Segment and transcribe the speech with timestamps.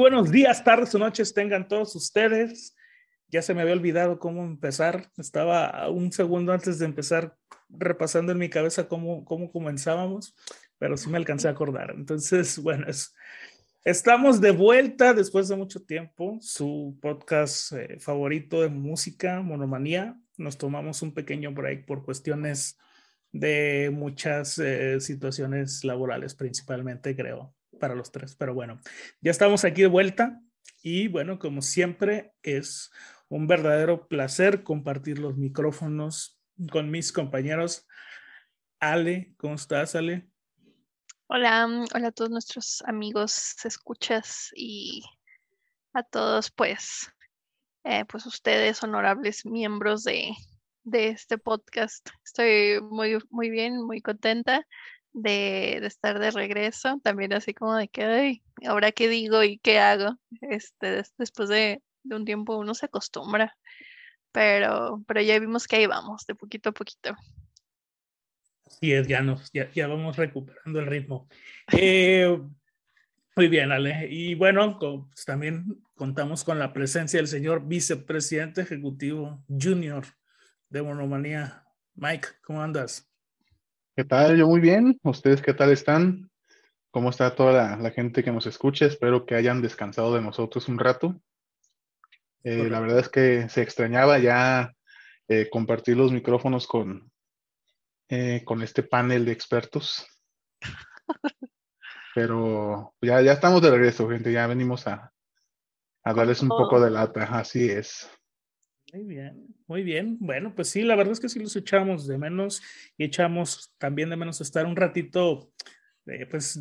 [0.00, 2.74] Buenos días, tardes o noches tengan todos ustedes.
[3.28, 5.10] Ya se me había olvidado cómo empezar.
[5.18, 7.36] Estaba un segundo antes de empezar
[7.68, 10.34] repasando en mi cabeza cómo, cómo comenzábamos,
[10.78, 11.92] pero sí me alcancé a acordar.
[11.94, 12.86] Entonces, bueno,
[13.84, 16.38] estamos de vuelta después de mucho tiempo.
[16.40, 20.18] Su podcast eh, favorito de música, Monomanía.
[20.38, 22.78] Nos tomamos un pequeño break por cuestiones
[23.32, 28.36] de muchas eh, situaciones laborales, principalmente, creo para los tres.
[28.36, 28.80] Pero bueno,
[29.20, 30.40] ya estamos aquí de vuelta
[30.82, 32.92] y bueno, como siempre, es
[33.28, 36.40] un verdadero placer compartir los micrófonos
[36.70, 37.86] con mis compañeros.
[38.78, 40.30] Ale, ¿cómo estás, Ale?
[41.26, 45.04] Hola, hola a todos nuestros amigos, escuchas y
[45.92, 47.12] a todos, pues,
[47.84, 50.32] eh, pues ustedes, honorables miembros de,
[50.82, 52.08] de este podcast.
[52.24, 54.66] Estoy muy, muy bien, muy contenta
[55.12, 59.78] de, estar de regreso, también así como de que, ay, ahora qué digo y qué
[59.78, 63.56] hago, este, después de, un tiempo uno se acostumbra,
[64.32, 67.14] pero, pero ya vimos que ahí vamos, de poquito a poquito.
[68.80, 71.28] Sí, es, ya, nos, ya, ya vamos recuperando el ritmo.
[71.72, 72.40] Eh,
[73.36, 74.08] muy bien, Ale.
[74.10, 80.04] Y bueno, pues también contamos con la presencia del señor vicepresidente ejecutivo junior
[80.68, 81.64] de Monomanía.
[81.94, 83.09] Mike, ¿cómo andas?
[84.00, 84.38] ¿Qué tal?
[84.38, 84.98] Yo muy bien.
[85.02, 86.30] ¿Ustedes qué tal están?
[86.90, 88.86] ¿Cómo está toda la, gente que nos escucha?
[88.86, 91.20] Espero que hayan descansado de nosotros un rato.
[92.42, 94.72] Eh, la verdad es que se extrañaba ya
[95.28, 97.12] eh, compartir los micrófonos con,
[98.08, 100.06] eh, con este panel de expertos.
[102.14, 104.32] Pero ya, ya estamos de regreso, gente.
[104.32, 105.12] Ya venimos a,
[106.04, 107.24] a darles un poco de lata.
[107.24, 108.08] Así es.
[108.92, 110.16] Muy bien, muy bien.
[110.20, 112.62] Bueno, pues sí, la verdad es que sí los echamos de menos
[112.96, 115.52] y echamos también de menos estar un ratito,
[116.06, 116.60] eh, pues,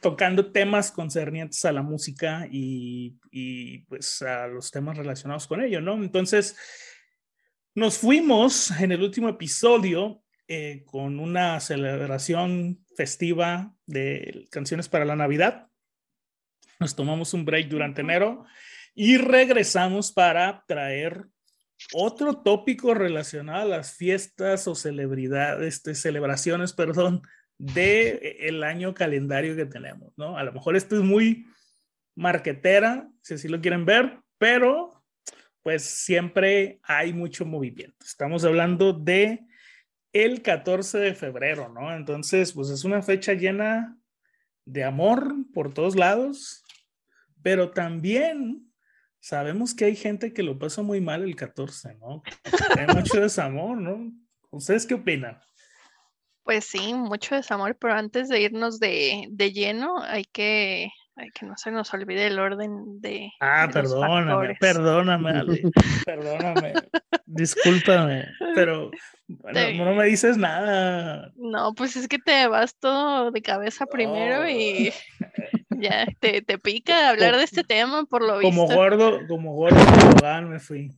[0.00, 5.80] tocando temas concernientes a la música y, y, pues a los temas relacionados con ello,
[5.80, 5.94] ¿no?
[5.94, 6.56] Entonces,
[7.74, 15.14] nos fuimos en el último episodio eh, con una celebración festiva de canciones para la
[15.14, 15.68] Navidad.
[16.80, 18.44] Nos tomamos un break durante enero
[18.92, 21.28] y regresamos para traer
[21.92, 27.22] otro tópico relacionado a las fiestas o celebridades, este, celebraciones, perdón,
[27.58, 30.36] de el año calendario que tenemos, ¿no?
[30.36, 31.46] A lo mejor esto es muy
[32.14, 35.02] marquetera, si así lo quieren ver, pero
[35.62, 38.04] pues siempre hay mucho movimiento.
[38.04, 39.46] Estamos hablando de
[40.12, 41.94] el 14 de febrero, ¿no?
[41.94, 43.96] Entonces, pues es una fecha llena
[44.64, 46.64] de amor por todos lados,
[47.42, 48.69] pero también
[49.20, 52.22] sabemos que hay gente que lo pasa muy mal el 14, ¿no?
[52.76, 54.12] Hay mucho desamor, ¿no?
[54.50, 55.38] ¿Ustedes qué opinan?
[56.42, 61.46] Pues sí, mucho desamor, pero antes de irnos de, de lleno, hay que, hay que
[61.46, 63.30] no se nos olvide el orden de.
[63.40, 64.58] Ah, de los perdóname, factores.
[64.58, 65.62] perdóname, Ale,
[66.06, 66.74] perdóname,
[67.26, 68.24] discúlpame,
[68.54, 68.90] pero
[69.28, 71.30] no, Te- no me dices nada.
[71.36, 74.92] No, pues es que te vas todo de cabeza primero y
[76.06, 78.76] ya te, te pica hablar de este tema, por lo Como visto.
[78.76, 80.90] gordo, como gordo me fui.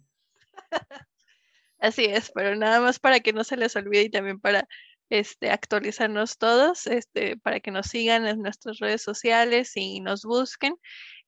[1.79, 4.69] Así es, pero nada más para que no se les olvide y también para
[5.11, 10.76] este, actualizarnos todos, este, para que nos sigan en nuestras redes sociales y nos busquen.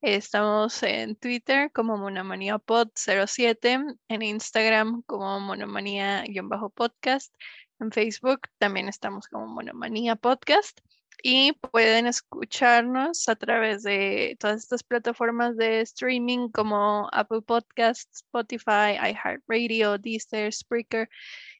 [0.01, 7.33] Estamos en Twitter como monomaniapod07, en Instagram como monomanía-podcast,
[7.79, 10.79] en Facebook también estamos como monomanía podcast
[11.23, 18.97] y pueden escucharnos a través de todas estas plataformas de streaming como Apple Podcasts, Spotify,
[19.01, 21.09] iHeartRadio, Deezer, Spreaker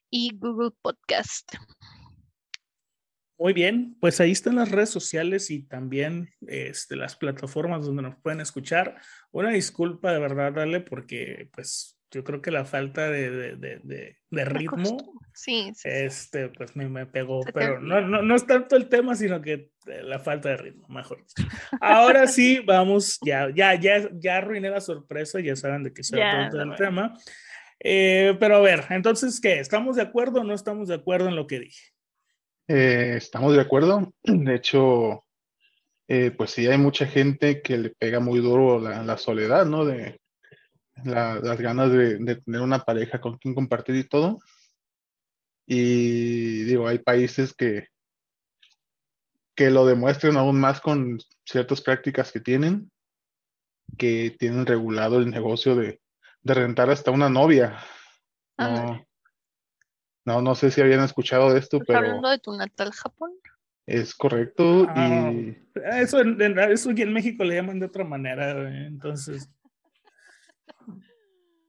[0.10, 1.54] y Google Podcast.
[3.38, 8.16] Muy bien, pues ahí están las redes sociales y también este, las plataformas donde nos
[8.16, 9.02] pueden escuchar.
[9.32, 13.80] Una disculpa de verdad, dale, porque pues yo creo que la falta de, de, de,
[13.84, 15.20] de- de Me ritmo.
[15.34, 15.90] Sí, sí, sí.
[15.92, 19.42] este, pues me, me pegó, Se pero no, no, no es tanto el tema, sino
[19.42, 21.48] que eh, la falta de ritmo, mejor dicho.
[21.82, 26.16] Ahora sí, vamos, ya, ya, ya, ya arruiné la sorpresa, ya saben de qué se
[26.16, 26.76] trata el bueno.
[26.76, 27.18] tema.
[27.82, 29.60] Eh, pero a ver, entonces, ¿qué?
[29.60, 31.92] ¿Estamos de acuerdo o no estamos de acuerdo en lo que dije?
[32.70, 34.14] Eh, estamos de acuerdo.
[34.24, 35.26] De hecho,
[36.08, 39.84] eh, pues sí hay mucha gente que le pega muy duro la, la soledad, ¿no?
[39.84, 40.18] De
[41.04, 44.40] la- las ganas de, de tener una pareja con quien compartir y todo.
[45.68, 47.88] Y digo, hay países que,
[49.56, 52.92] que lo demuestran aún más con ciertas prácticas que tienen,
[53.98, 56.02] que tienen regulado el negocio de,
[56.44, 57.80] de rentar hasta una novia.
[58.58, 59.06] No,
[60.26, 63.32] no, no sé si habían escuchado de esto, ¿Estás pero hablando de tu natal Japón?
[63.88, 64.86] es correcto.
[64.90, 65.58] Ah, Y
[66.00, 68.52] Eso, eso aquí en México le llaman de otra manera,
[68.86, 69.50] entonces.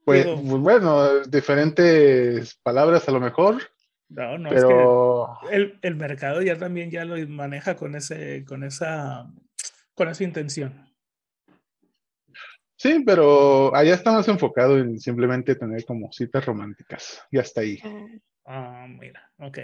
[0.07, 3.61] Pues, Digo- pues, bueno, diferentes palabras a lo mejor,
[4.07, 8.45] No, no, pero es que el, el mercado ya también ya lo maneja con ese,
[8.45, 9.27] con esa,
[9.95, 10.87] con esa intención.
[12.77, 17.77] sí, pero allá está más enfocado en simplemente tener como citas románticas y hasta ahí.
[17.83, 19.57] Mm, Ah, mira, ok.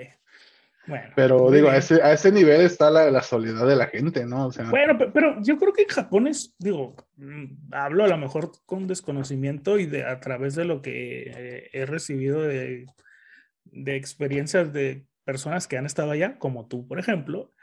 [0.85, 1.13] Bueno.
[1.15, 4.47] Pero digo, a ese, a ese nivel está la, la soledad de la gente, ¿no?
[4.47, 8.07] O sea, Bueno, pe- pero yo creo que en Japón es, digo, mm, hablo a
[8.09, 12.85] lo mejor con desconocimiento y de a través de lo que eh, he recibido de,
[13.65, 17.53] de experiencias de personas que han estado allá, como tú, por ejemplo,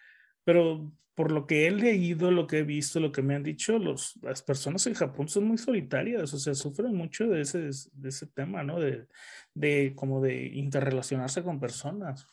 [0.45, 3.79] pero por lo que he leído, lo que he visto, lo que me han dicho,
[3.79, 8.09] los, las personas en Japón son muy solitarias, o sea, sufren mucho de ese, de
[8.09, 8.81] ese tema, ¿no?
[8.81, 9.07] De,
[9.53, 12.27] de como de interrelacionarse con personas.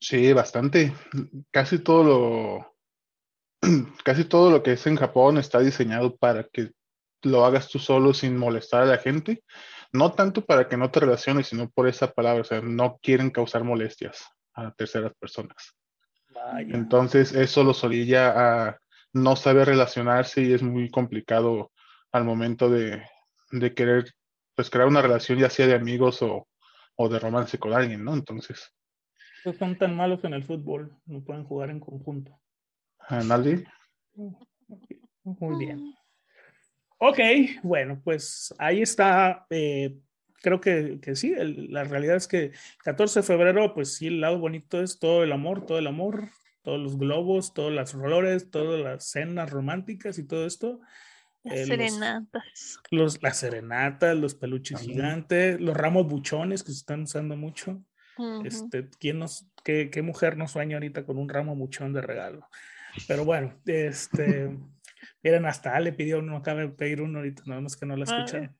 [0.00, 0.92] Sí, bastante.
[1.50, 2.76] Casi todo lo,
[4.04, 6.72] casi todo lo que es en Japón está diseñado para que
[7.22, 9.42] lo hagas tú solo sin molestar a la gente.
[9.92, 12.42] No tanto para que no te relaciones, sino por esa palabra.
[12.42, 14.24] O sea, no quieren causar molestias
[14.54, 15.76] a terceras personas.
[16.32, 16.74] Vaya.
[16.74, 18.78] Entonces, eso los orilla a
[19.12, 21.72] no saber relacionarse y es muy complicado
[22.12, 23.02] al momento de,
[23.50, 24.12] de querer
[24.54, 26.46] pues crear una relación ya sea de amigos o,
[26.96, 28.14] o de romance con alguien, ¿no?
[28.14, 28.72] Entonces,
[29.58, 32.38] Son tan malos en el fútbol, no pueden jugar en conjunto.
[33.08, 33.64] a nadie.
[35.24, 35.94] Muy bien.
[36.98, 37.18] Ok,
[37.62, 39.46] bueno, pues ahí está.
[39.50, 39.96] eh,
[40.42, 42.52] creo que, que sí, el- la realidad es que
[42.84, 46.28] 14 de febrero, pues sí, el lado bonito es todo el amor, todo el amor,
[46.62, 50.80] todos los globos, todas las flores, todas las cenas románticas y todo esto.
[51.42, 52.78] Las Eh, los- serenatas.
[52.90, 54.96] Los, las serenatas, los peluches También.
[54.98, 57.82] gigantes, los ramos buchones que se están usando mucho.
[58.44, 62.46] Este, ¿quién nos, qué, qué mujer nos sueña ahorita con un ramo muchón de regalo?
[63.06, 64.50] Pero bueno, este,
[65.22, 67.96] miren, hasta le pidió uno, acaba de pedir uno ahorita, no, no es que no
[67.96, 68.56] la Ay, escuchan.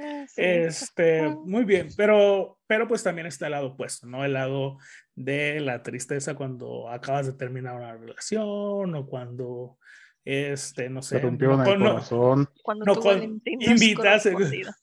[0.00, 0.40] Ah, sí.
[0.42, 1.36] Este, Ah.
[1.44, 4.24] muy bien, pero, pero pues también está el lado opuesto, ¿no?
[4.24, 4.78] El lado
[5.14, 9.76] de la tristeza cuando acabas de terminar una relación o cuando,
[10.24, 12.48] este, no Se sé, rompieron no- el no- corazón.
[12.62, 14.34] Cuando no con- invitas, eh,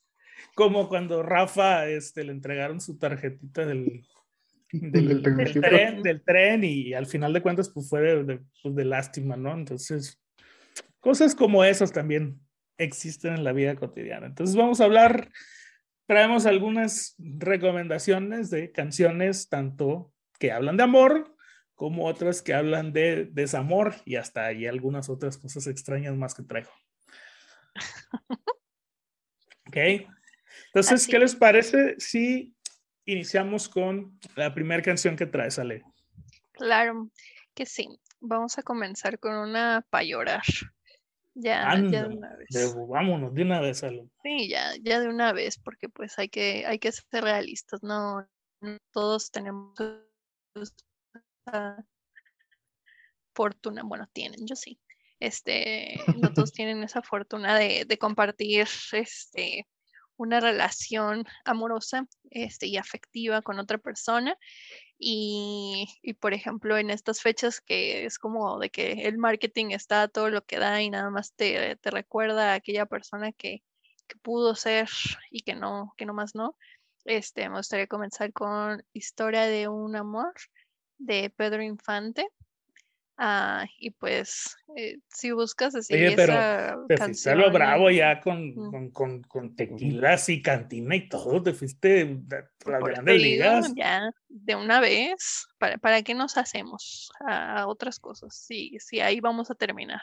[0.55, 4.05] como cuando Rafa, este, le entregaron su tarjetita del,
[4.91, 8.75] del, Del tren, del tren y al final de cuentas pues fue de, de- pues,
[8.75, 9.53] de lástima, ¿no?
[9.53, 10.21] Entonces,
[10.99, 12.39] cosas como esas también
[12.77, 14.27] existen en la vida cotidiana.
[14.27, 15.29] Entonces vamos a hablar,
[16.07, 21.35] traemos algunas recomendaciones de canciones tanto que hablan de amor
[21.75, 26.43] como otras que hablan de desamor y hasta hay algunas otras cosas extrañas más que
[26.43, 26.71] traigo.
[29.67, 29.77] Ok.
[30.67, 32.54] Entonces, Así ¿qué les parece si
[33.05, 35.83] iniciamos con la primera canción que traes, Ale.
[36.51, 37.09] Claro
[37.53, 37.87] que sí.
[38.19, 40.43] Vamos a comenzar con una para llorar.
[41.33, 42.75] Ya, ya de una vez.
[42.87, 44.07] vámonos de una vez, Ale.
[44.23, 48.27] Sí, ya, ya de una vez, porque pues hay que, hay que ser realistas, no,
[48.91, 49.73] todos tenemos
[53.33, 54.79] fortuna, bueno, tienen, yo sí.
[55.19, 59.67] Este, no todos tienen esa fortuna de, de compartir este
[60.17, 64.37] una relación amorosa este, y afectiva con otra persona.
[64.97, 65.87] Y,
[66.21, 70.45] por ejemplo, en estas fechas que es como de que el marketing está todo lo
[70.45, 73.61] que da y nada más te, te recuerda a aquella persona que,
[74.07, 74.89] que, pudo ser
[75.31, 76.55] y que no, que no más no.
[77.03, 80.33] Este, me gustaría comenzar con Historia de un amor
[80.97, 82.29] de Pedro Infante.
[83.17, 88.19] Ah, y pues, eh, si buscas así Oye, pero te fuiste a lo bravo ya
[88.19, 93.73] con, con, con, con, tequilas y cantina y todo, te fuiste a las grandes ligas.
[93.73, 98.35] Ya, de una vez, ¿para, ¿para qué nos hacemos a otras cosas?
[98.35, 100.01] Sí, sí, ahí vamos a terminar.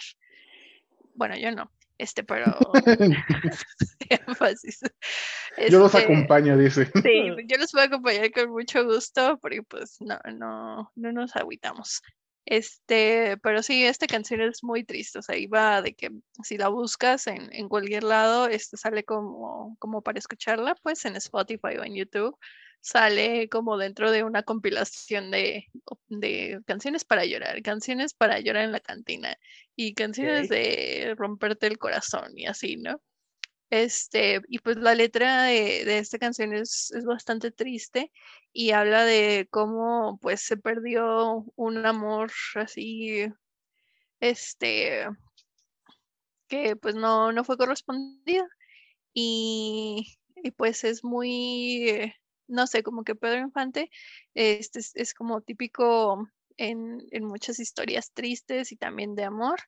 [1.15, 2.57] Bueno, yo no, este, pero...
[5.71, 6.91] yo los este, acompaño, dice.
[7.03, 11.37] Sí, yo los voy a acompañar con mucho gusto, porque pues no, no, no nos
[11.37, 12.03] agüitamos.
[12.45, 16.11] Este, pero sí, esta canción es muy triste, o sea, iba de que
[16.43, 21.17] si la buscas en, en cualquier lado, este sale como, como para escucharla, pues en
[21.17, 22.37] Spotify o en YouTube,
[22.81, 25.69] sale como dentro de una compilación de,
[26.09, 29.37] de canciones para llorar, canciones para llorar en la cantina
[29.77, 33.01] y canciones de romperte el corazón y así, ¿no?
[33.73, 38.13] Este, y pues la letra de, de esta canción es, es, bastante triste
[38.53, 43.25] y habla de cómo pues se perdió un amor así,
[44.21, 45.07] este,
[46.49, 48.47] que pues no, no fue correspondido.
[49.15, 52.13] Y, y, pues es muy,
[52.49, 53.91] no sé, como que Pedro Infante
[54.35, 59.61] este, es, como típico en, en, muchas historias tristes y también de amor,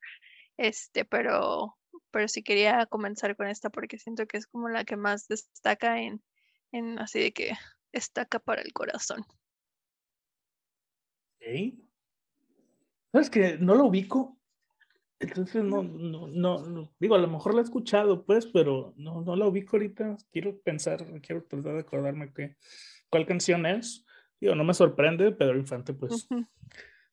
[0.58, 1.78] este, pero
[2.14, 6.00] pero sí quería comenzar con esta porque siento que es como la que más destaca
[6.00, 6.23] en,
[6.71, 7.54] en así de que
[7.92, 9.25] destaca para el corazón.
[11.40, 11.85] ¿Sí?
[13.11, 14.38] ¿Sabes que no lo ubico?
[15.18, 19.35] Entonces no, no, no, digo, a lo mejor la he escuchado, pues, pero no, no
[19.35, 20.16] la ubico ahorita.
[20.30, 22.56] Quiero pensar, quiero tratar de acordarme que,
[23.11, 24.06] cuál canción es.
[24.40, 26.28] Digo, no me sorprende, Pedro Infante, pues,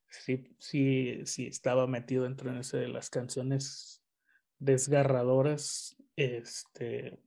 [0.09, 4.00] sí, sí, sí estaba metido dentro de las canciones
[4.61, 7.19] desgarradoras este,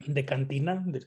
[0.00, 1.06] de cantina, de,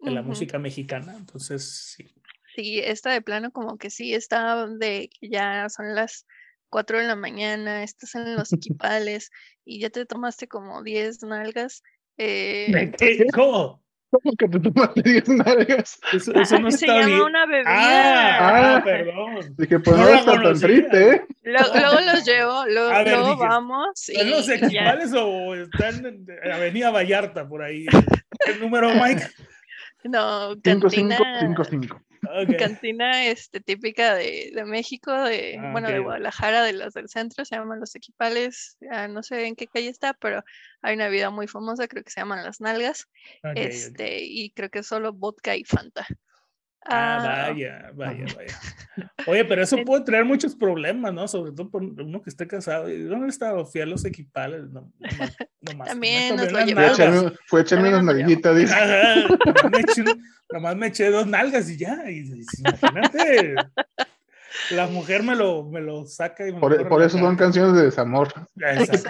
[0.00, 1.16] la música mexicana.
[1.16, 2.14] Entonces, sí.
[2.54, 6.26] Sí, esta de plano como que sí está de ya son las
[6.68, 9.30] 4 de la mañana, estás en los equipales
[9.64, 11.82] y ya te tomaste como 10 nalgas.
[12.18, 13.26] Eh, qué?
[13.32, 13.83] ¿Cómo?
[14.22, 15.98] ¿Cómo que te tomaste 10 nalgas?
[16.12, 17.20] Eso, eso no se está llama bien.
[17.22, 17.64] una bebida.
[17.68, 19.54] Ah, ah, perdón.
[19.58, 21.26] Dije, pues No no, está tan triste, ¿eh?
[21.42, 24.08] Luego, luego los llevo, luego, A ver, luego dije, vamos.
[24.08, 24.54] ¿Están y- los y ya.
[24.66, 27.86] equipales o están en en Avenida Vallarta por ahí?
[28.46, 29.26] ¿El número, Mike?
[30.04, 32.52] No, 5, cantina, 5, 5, 5.
[32.52, 32.58] Ok.
[32.58, 35.98] cantina este, típica de, de México, de, Ah, bueno, de.
[35.98, 39.88] Guadalajara, de las del centro, se llaman Los Equipales, ah, no sé en qué calle
[39.88, 40.42] está, pero
[40.82, 43.08] hay una vida muy famosa, creo que se llaman Las Nalgas,
[43.54, 46.06] este, y creo que es solo vodka y Fanta.
[46.86, 48.60] Ah, Ah, vaya, vaya, vaya.
[49.26, 51.26] Oye, pero eso puede traer muchos problemas, ¿no?
[51.26, 52.88] Sobre todo por uno que esté casado.
[52.88, 53.64] ¿Y dónde estaba?
[53.64, 54.70] Fui a los equipales.
[54.70, 58.56] No, nomás, nomás, También me nos lo Fue echarme, fue a echarme También unas nalguitas,
[58.56, 58.74] dice.
[58.74, 60.04] Ajá, nomás, me eché,
[60.52, 62.10] nomás me eché dos nalgas y ya.
[62.10, 63.54] Y, y imagínate,
[64.70, 67.84] la mujer me lo, me lo saca y me Por, por eso son canciones de
[67.84, 68.32] desamor.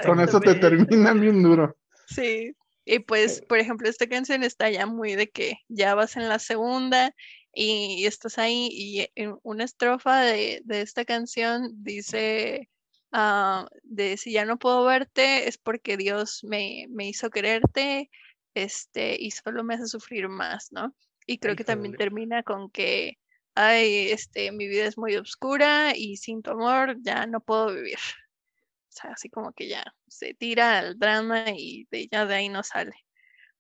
[0.07, 1.77] Con eso te terminan bien duro.
[2.07, 2.55] Sí,
[2.85, 6.39] y pues, por ejemplo, esta canción está ya muy de que ya vas en la
[6.39, 7.15] segunda
[7.55, 12.69] y estás ahí y en una estrofa de, de esta canción dice
[13.13, 18.11] ah, de si ya no puedo verte es porque Dios me, me hizo quererte
[18.55, 20.95] este, y solo me hace sufrir más, ¿no?
[21.27, 23.19] Y creo Ay, que también termina con que,
[23.55, 27.99] ay, este, mi vida es muy oscura y sin tu amor ya no puedo vivir.
[27.99, 32.49] O sea, así como que ya se tira al drama y de, ya de ahí
[32.49, 32.95] no sale.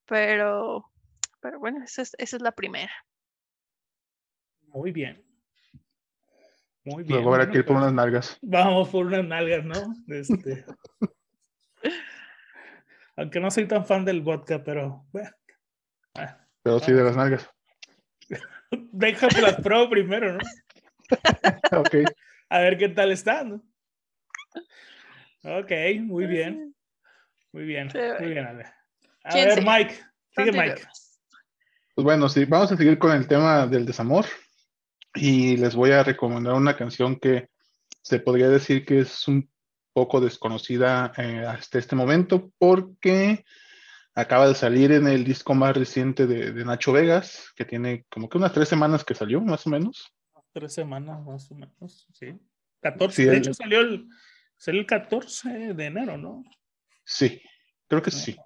[0.07, 0.93] Pero,
[1.41, 2.93] pero bueno, esa es, esa es la primera.
[4.75, 5.25] Muy bien.
[6.85, 7.15] Muy bien.
[7.15, 8.39] Luego habrá bueno, que ir por pues, unas nalgas.
[8.43, 9.95] Vamos por unas nalgas, ¿no?
[10.09, 10.65] Este.
[13.17, 15.31] Aunque no soy tan fan del vodka, pero bueno.
[16.17, 17.49] Ah, Pero sí de las nalgas.
[18.93, 20.41] déjate las pruebo primero, ¿no?
[21.79, 21.95] Ok.
[22.49, 23.63] A ver qué tal está, ¿no?
[25.45, 26.75] Ok, muy bien.
[27.53, 27.89] Muy bien.
[28.19, 28.65] Muy bien, Ale.
[29.23, 29.65] A ¿Quién ver?
[29.65, 29.95] Mike.
[30.31, 30.83] Sigue Mike.
[31.95, 34.25] Pues bueno, sí, vamos a seguir con el tema del desamor
[35.15, 37.49] y les voy a recomendar una canción que
[38.03, 39.49] se podría decir que es un
[39.93, 43.45] poco desconocida eh, hasta este momento porque
[44.15, 48.39] acaba de salir en el disco más reciente de, Nacho Vegas, que tiene como que
[48.39, 50.13] unas tres semanas que salió, más o menos.
[50.53, 52.39] Tres semanas, más o menos, sí.
[52.81, 54.07] 14, de hecho salió el,
[54.57, 56.45] salió el 14 de enero, ¿no?
[57.03, 57.41] Sí,
[57.89, 58.37] creo que sí.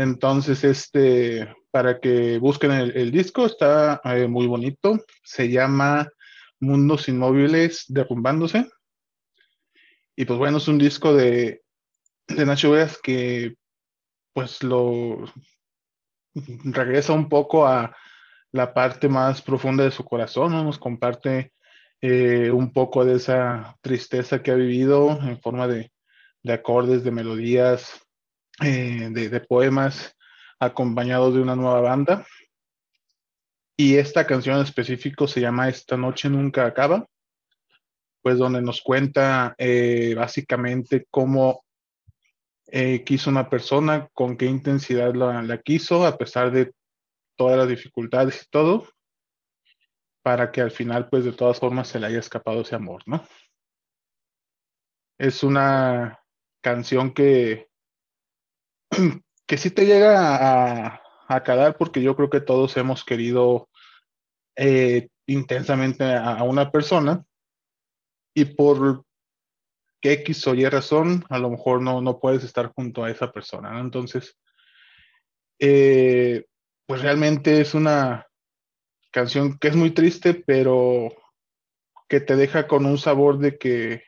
[0.00, 4.98] Entonces, este, para que busquen el, disco, está eh, muy bonito.
[5.22, 6.08] Se llama
[6.58, 8.66] Mundos Inmóviles Derrumbándose.
[10.16, 11.60] Y pues bueno, es un disco de,
[12.28, 13.56] Nacho Vegas que
[14.32, 15.26] pues lo
[16.64, 17.94] regresa un poco a
[18.52, 20.64] la parte más profunda de su corazón, ¿no?
[20.64, 21.52] Nos comparte
[22.00, 25.90] eh, un poco de esa tristeza que ha vivido en forma de
[26.48, 28.00] acordes, de melodías,
[28.62, 30.14] eh, de, poemas
[30.58, 32.26] acompañados de una nueva banda.
[33.76, 37.06] Y esta canción en específico se llama Esta noche nunca acaba,
[38.20, 41.64] pues donde nos cuenta eh, básicamente cómo
[42.66, 46.72] eh, quiso una persona, con qué intensidad la, la, quiso, a pesar de
[47.36, 48.86] todas las dificultades y todo,
[50.22, 53.26] para que al final, pues de todas formas, se le haya escapado ese amor, ¿no?
[55.18, 56.20] Es una
[56.60, 57.69] canción que
[59.46, 63.68] que sí te llega a, a calar porque yo creo que todos hemos querido
[64.56, 67.24] eh, intensamente a, una persona
[68.34, 69.04] y por
[70.02, 73.78] X o Y razón a lo mejor no, no puedes estar junto a esa persona.
[73.78, 74.36] Entonces,
[75.60, 76.46] eh,
[76.84, 78.26] pues realmente es una
[79.12, 81.10] canción que es muy triste, pero
[82.08, 84.02] que te deja con un sabor de que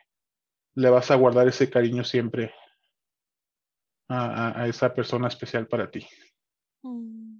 [0.75, 2.53] le vas a guardar ese cariño siempre
[4.09, 6.05] a, esa persona especial para ti.
[6.83, 7.39] Mm.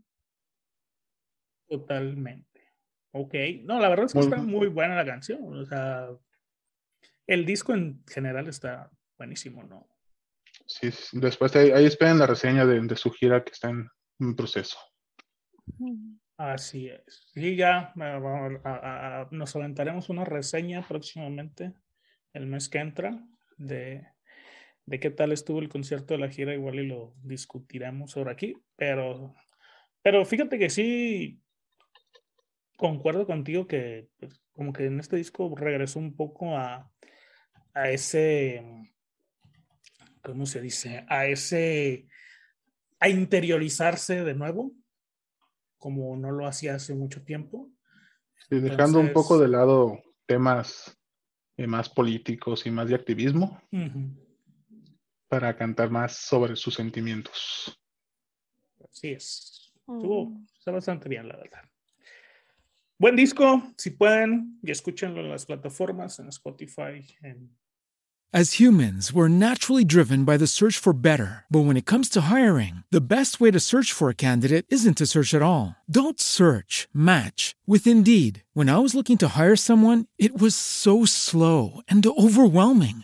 [1.67, 2.73] Totalmente.
[3.11, 5.41] Ok, no, la verdad es que está muy buena la canción.
[5.43, 6.09] O sea,
[7.27, 9.87] el disco en general está buenísimo, ¿no?
[10.65, 13.89] Sí, después ahí, esperen la reseña de, su gira que está en,
[14.35, 14.77] proceso.
[16.37, 17.31] Así es.
[17.35, 17.93] Y ya
[19.31, 21.73] nos aventaremos una reseña próximamente,
[22.33, 23.23] el mes que entra,
[23.57, 24.07] de
[24.85, 28.55] de qué tal estuvo el concierto de la gira, igual y lo discutiremos ahora aquí,
[28.75, 29.33] pero,
[30.01, 31.39] pero fíjate que sí,
[32.77, 36.91] concuerdo contigo que pues, como que en este disco regresó un poco a,
[37.73, 38.63] a ese,
[40.21, 41.05] ¿cómo se dice?
[41.07, 42.07] A ese,
[42.99, 44.73] a interiorizarse de nuevo,
[45.77, 47.69] como no lo hacía hace mucho tiempo.
[48.49, 50.97] Sí, dejando un poco de lado temas
[51.57, 53.61] eh, más políticos y más de activismo
[55.33, 57.75] para cantar más sobre sus sentimientos.
[58.87, 59.73] Así es.
[59.79, 60.47] Estuvo, mm.
[60.59, 61.63] está bastante bien, la verdad.
[62.99, 67.49] Buen disco, si pueden, y escúchenlo en las plataformas, en Spotify, en
[68.35, 71.45] As humans, we're naturally driven by the search for better.
[71.51, 74.97] But when it comes to hiring, the best way to search for a candidate isn't
[74.97, 75.75] to search at all.
[75.87, 78.41] Don't search, match with Indeed.
[78.53, 83.03] When I was looking to hire someone, it was so slow and overwhelming.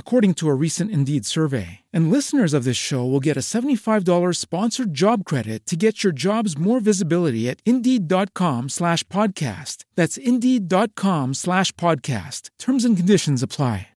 [0.00, 1.80] according to a recent Indeed survey.
[1.92, 6.12] And listeners of this show will get a $75 sponsored job credit to get your
[6.12, 9.84] jobs more visibility at Indeed.com slash podcast.
[9.94, 12.50] That's Indeed.com slash podcast.
[12.58, 13.90] Terms and conditions apply.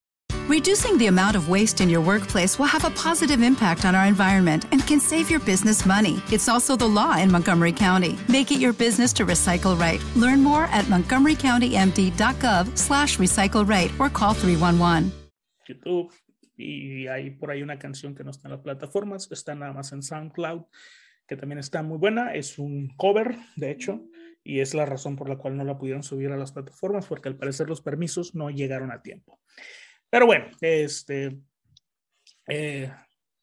[0.46, 4.04] Reducing the amount of waste in your workplace will have a positive impact on our
[4.04, 6.22] environment and can save your business money.
[6.30, 8.18] It's also the law in Montgomery County.
[8.28, 10.04] Make it your business to recycle right.
[10.16, 15.23] Learn more at montgomerycountymd.gov slash recycle right or call 311.
[15.66, 16.12] YouTube
[16.56, 19.92] y hay por ahí una canción que no está en las plataformas, está nada más
[19.92, 20.64] en SoundCloud,
[21.26, 24.04] que también está muy buena, es un cover, de hecho,
[24.42, 27.28] y es la razón por la cual no la pudieron subir a las plataformas, porque
[27.28, 29.40] al parecer los permisos no llegaron a tiempo.
[30.10, 31.38] Pero bueno, este,
[32.46, 32.92] eh,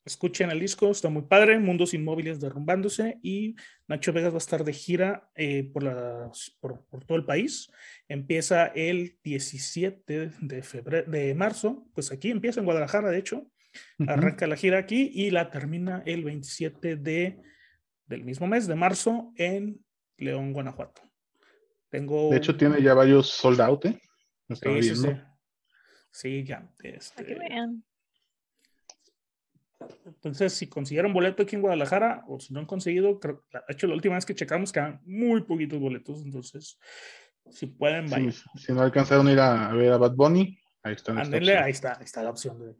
[0.03, 3.55] Escuchen el disco, está muy padre, Mundos Inmóviles derrumbándose y
[3.87, 5.83] Nacho Vegas va a estar de gira eh, por,
[6.89, 7.71] por, todo el país.
[8.07, 13.47] Empieza el 17 de, febrero, de marzo, pues aquí empieza en Guadalajara, de hecho.
[14.07, 17.39] Arranca la gira aquí y la termina el 27 de,
[18.07, 19.85] del mismo mes, de marzo, en
[20.17, 21.03] León, Guanajuato.
[21.89, 22.31] Tengo...
[22.31, 23.99] De hecho, tiene ya varios sold out, ¿eh?
[24.49, 25.07] Sí, sí, sí.
[26.11, 26.67] sí, ya.
[26.81, 27.23] Este...
[27.23, 27.83] Para que vean.
[30.05, 33.87] Entonces, si consiguieron boleto aquí en Guadalajara o si no han conseguido, creo, de hecho,
[33.87, 36.23] la última vez que checamos quedan muy poquitos boletos.
[36.23, 36.79] Entonces,
[37.49, 38.31] si pueden, vayan.
[38.31, 41.13] Sí, si no alcanzaron a ir a, ver a Bad Bunny, ahí está.
[41.19, 42.75] Ahí está, ahí está la opción de,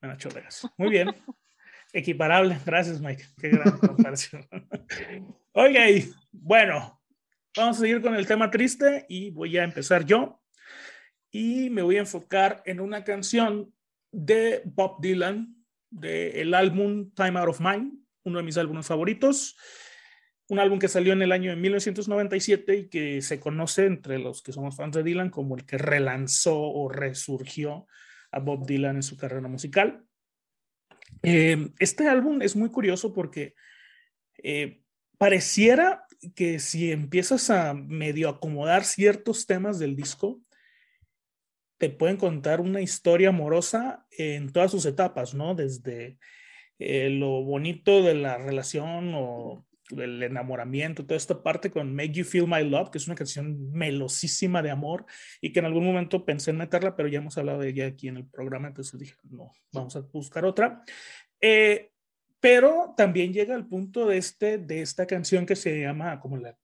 [0.00, 0.66] Nacho Vegas.
[0.76, 1.08] Muy bien.
[1.92, 2.58] Equiparable.
[2.64, 3.24] Gracias, Mike.
[3.38, 4.48] Qué gran comparación.
[5.52, 7.00] Oiga, y bueno,
[7.56, 10.40] vamos a seguir con el tema triste y voy a empezar yo.
[11.30, 13.72] Y me voy a enfocar en una canción
[14.10, 15.61] de Bob Dylan
[15.92, 17.92] del álbum Time Out of Mind,
[18.24, 19.56] uno de mis álbumes favoritos.
[20.48, 24.42] Un álbum que salió en el año de 1997 y que se conoce entre los
[24.42, 27.86] que somos fans de Dylan como el que relanzó o resurgió
[28.32, 30.04] a Bob Dylan en su carrera musical.
[31.22, 33.54] Eh, este álbum es muy curioso porque
[34.42, 34.82] eh,
[35.16, 40.40] pareciera que si empiezas a medio acomodar ciertos temas del disco,
[41.82, 45.56] te pueden contar una historia amorosa en todas sus etapas, ¿no?
[45.56, 46.16] Desde
[46.78, 52.24] eh, lo bonito de la relación o del enamoramiento, toda esta parte con Make You
[52.24, 55.06] Feel My Love, que es una canción melosísima de amor
[55.40, 58.06] y que en algún momento pensé en meterla, pero ya hemos hablado de ella aquí
[58.06, 60.84] en el programa, entonces dije, no, vamos a buscar otra.
[61.40, 61.90] Eh,
[62.38, 66.56] pero también llega al punto de, este, de esta canción que se llama como la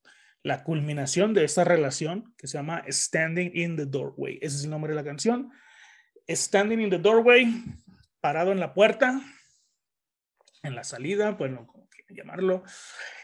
[0.49, 4.39] la culminación de esta relación que se llama Standing in the Doorway.
[4.41, 5.51] Ese es el nombre de la canción.
[6.27, 7.53] Standing in the Doorway,
[8.19, 9.21] parado en la puerta,
[10.63, 12.63] en la salida, bueno, como quieran llamarlo.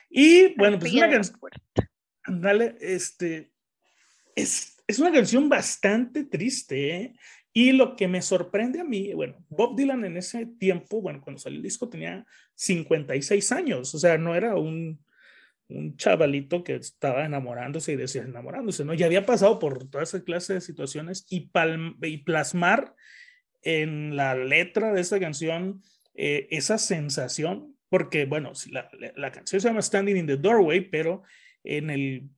[0.08, 1.40] Y bueno, pues una canción.
[2.28, 3.52] Dale, este.
[4.36, 7.16] Es, es, una canción bastante triste, ¿eh?
[7.54, 11.40] Y lo que me sorprende a mí, bueno, Bob Dylan en ese tiempo, bueno, cuando
[11.40, 15.00] salió el disco tenía 56 años, o sea, no era un,
[15.68, 18.94] un chavalito que estaba enamorándose y decía enamorándose, ¿no?
[18.94, 21.50] Ya había pasado por toda esa clase de situaciones y,
[22.02, 22.94] y plasmar
[23.64, 25.82] en la letra de esa canción
[26.14, 31.24] eh, esa sensación, porque, bueno, la, canción se llama Standing in the Doorway, pero
[31.64, 32.30] en el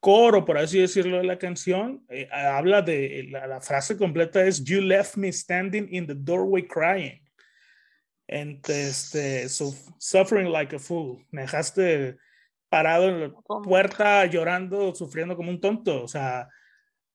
[0.00, 4.64] coro, por así decirlo, de la canción, eh, habla de, la, la, frase completa es,
[4.64, 7.20] You left me standing in the doorway crying.
[8.28, 11.24] And, este, so, suffering like a fool.
[11.30, 12.16] Me dejaste
[12.76, 13.30] parado en la
[13.62, 16.02] puerta llorando, sufriendo como un tonto.
[16.02, 16.46] O sea,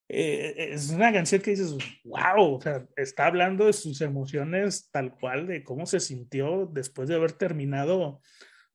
[0.10, 5.14] eh, es una canción que dices, wow, o sea, está hablando de sus emociones tal
[5.14, 8.22] cual, de cómo se sintió después de haber terminado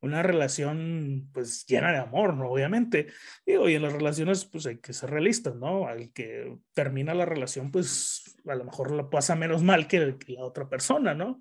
[0.00, 2.50] una relación pues llena de amor, ¿no?
[2.50, 3.08] Obviamente.
[3.44, 5.88] Digo, y en las relaciones pues hay que ser realistas, ¿no?
[5.88, 10.34] Al que termina la relación pues a lo mejor la pasa menos mal que, que
[10.34, 11.40] la otra persona, ¿no?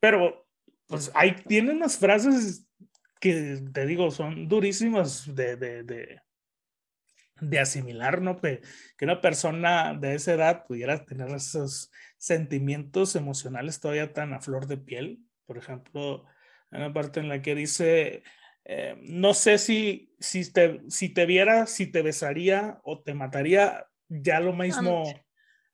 [0.00, 0.46] Pero
[0.86, 2.66] pues ahí tienen unas frases
[3.20, 6.20] que te digo, son durísimas de, de, de,
[7.40, 8.40] de asimilar, ¿no?
[8.40, 8.62] Que,
[8.96, 14.66] que, una persona de esa edad pudiera tener esos sentimientos emocionales todavía tan a flor
[14.66, 15.20] de piel.
[15.46, 16.24] Por ejemplo,
[16.70, 18.22] hay una parte en la que dice,
[18.64, 23.86] eh, no sé si, si, te, si te viera, si te besaría o te mataría,
[24.08, 25.04] ya lo mismo,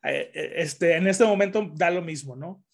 [0.02, 2.64] eh, eh, este, en este momento da lo mismo, ¿no?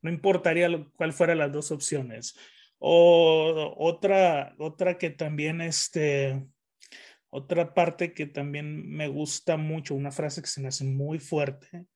[0.00, 2.36] No importaría lo, cuál fuera las dos opciones.
[2.84, 6.44] O otra, otra que también, este,
[7.30, 11.86] otra parte que también me gusta mucho, una frase que se me hace muy fuerte,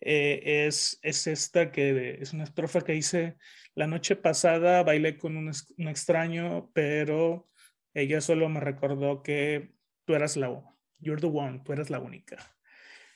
[0.00, 3.36] eh, es, es esta que es una estrofa que dice,
[3.74, 7.50] la noche pasada bailé con un, un, extraño, pero
[7.92, 9.74] ella solo me recordó que
[10.06, 10.48] tú eras la,
[10.98, 12.38] you're the one, tú eres la única.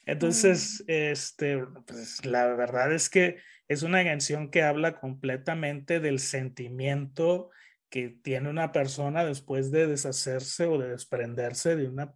[0.07, 0.91] Entonces, mm.
[0.91, 3.39] este, pues, la verdad es que
[3.69, 7.51] es una canción que habla completamente del sentimiento
[7.91, 12.15] que tiene una persona después de deshacerse o de desprenderse de una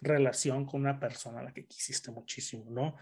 [0.00, 2.96] relación con una persona a la que quisiste muchísimo, ¿no?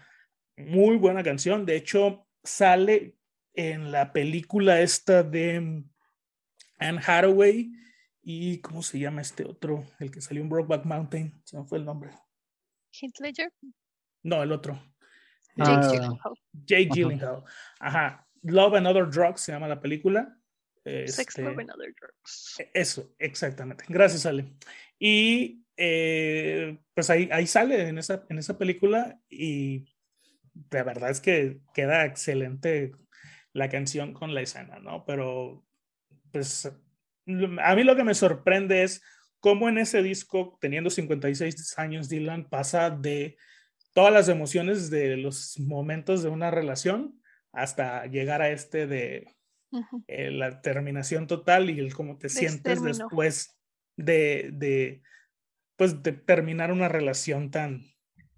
[0.55, 1.65] Muy buena canción.
[1.65, 3.17] De hecho, sale
[3.53, 5.83] en la película esta de
[6.77, 7.71] Anne Hathaway
[8.21, 9.83] y ¿cómo se llama este otro?
[9.99, 11.41] El que salió en Brokeback Mountain.
[11.43, 12.11] Se me fue el nombre.
[12.91, 13.51] Heath Ledger.
[14.23, 14.81] No, el otro.
[15.55, 16.33] Jake ah, Gyllenhaal.
[16.65, 17.43] Jake Gyllenhaal.
[17.79, 18.27] Ajá.
[18.43, 20.37] Love and Other Drugs se llama la película.
[20.83, 22.55] Sex, Love and Other Drugs.
[22.59, 23.85] E, eso, exactamente.
[23.87, 24.53] Gracias, Ale.
[24.97, 29.85] Y eh, pues ahí, ahí sale en esa, en esa película y
[30.69, 32.91] la verdad es que queda excelente
[33.53, 35.05] la canción con la escena, ¿no?
[35.05, 35.65] Pero
[36.31, 39.03] pues a mí lo que me sorprende es
[39.39, 43.37] cómo en ese disco, teniendo 56 años, Dylan pasa de
[43.93, 49.27] todas las emociones de los momentos de una relación hasta llegar a este de
[50.07, 53.57] eh, la terminación total y el cómo te sientes después
[53.97, 55.01] de, de,
[55.75, 57.81] pues de terminar una relación tan,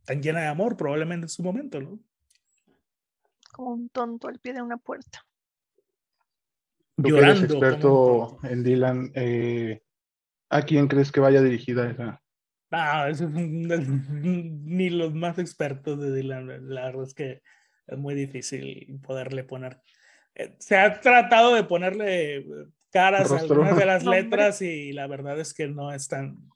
[0.05, 1.99] tan llena de amor, probablemente en su momento, ¿no?
[3.51, 5.25] Como un tonto al pie de una puerta.
[6.95, 9.83] Tú que eres experto en Dylan, eh,
[10.49, 12.22] ¿a quién crees que vaya dirigida esa?
[12.75, 16.73] Ah, es ni los más expertos de Dylan.
[16.73, 17.43] La verdad es que
[17.85, 19.79] es muy difícil poderle poner.
[20.33, 22.43] Eh, se ha tratado de ponerle
[22.91, 26.49] caras a algunas de las letras y la verdad es que no es tan,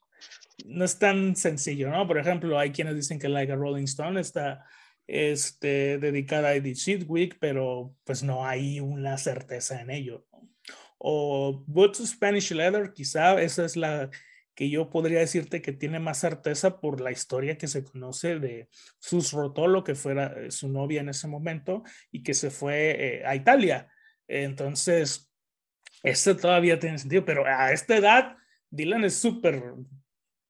[0.66, 2.08] no es tan sencillo, ¿no?
[2.08, 4.66] Por ejemplo, hay quienes dicen que Like a Rolling Stone está
[5.06, 10.26] este, dedicada a Edith Sidwick, pero pues no hay una certeza en ello.
[10.98, 14.10] O Boots Spanish Leather, quizá esa es la
[14.58, 18.70] que yo podría decirte que tiene más certeza por la historia que se conoce de
[18.98, 23.24] Sus Rotolo, que fuera eh, su novia en ese momento y que se fue eh,
[23.24, 23.88] a Italia.
[24.28, 25.32] Entonces,
[26.02, 28.36] eso todavía tiene sentido, pero a esta edad,
[28.72, 29.62] Dylan es súper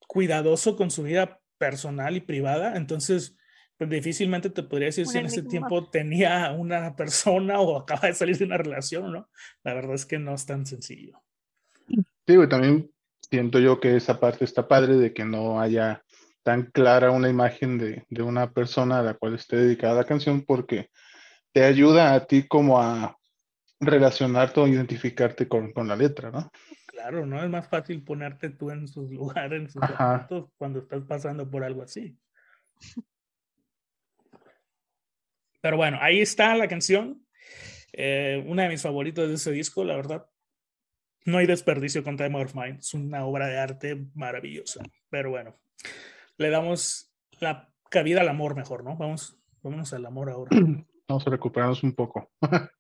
[0.08, 3.36] cuidadoso con su vida personal y privada, entonces
[3.76, 8.13] pues difícilmente te podría decir si en ese tiempo tenía una persona o acaba de
[8.13, 9.30] salir de una relación, ¿no?
[9.63, 11.22] La verdad es que no es tan sencillo.
[12.26, 12.89] Sí, también
[13.30, 16.04] siento yo que esa parte está padre de que no haya
[16.44, 20.44] tan clara una imagen de, de una persona a la cual esté dedicada la canción
[20.44, 20.90] porque
[21.52, 23.18] te ayuda a ti como a
[23.80, 26.52] relacionarte o identificarte con, con, la letra, ¿no?
[26.88, 27.44] Claro, ¿no?
[27.44, 31.63] Es más fácil ponerte tú en sus lugares, en sus momentos, cuando estás pasando por
[31.63, 32.18] algo así.
[35.62, 37.26] Pero bueno, ahí está la canción.
[37.94, 40.28] Eh, una de mis favoritos de ese disco, la verdad.
[41.28, 42.80] No hay desperdicio con Time of Mind.
[42.80, 44.82] Es una obra de arte maravillosa.
[45.10, 45.60] Pero bueno,
[46.38, 47.12] le damos
[47.42, 48.96] la cabida al amor mejor, ¿no?
[48.96, 50.52] Vamos, vámonos al amor ahora.
[51.10, 52.32] Vamos a recuperarnos un poco.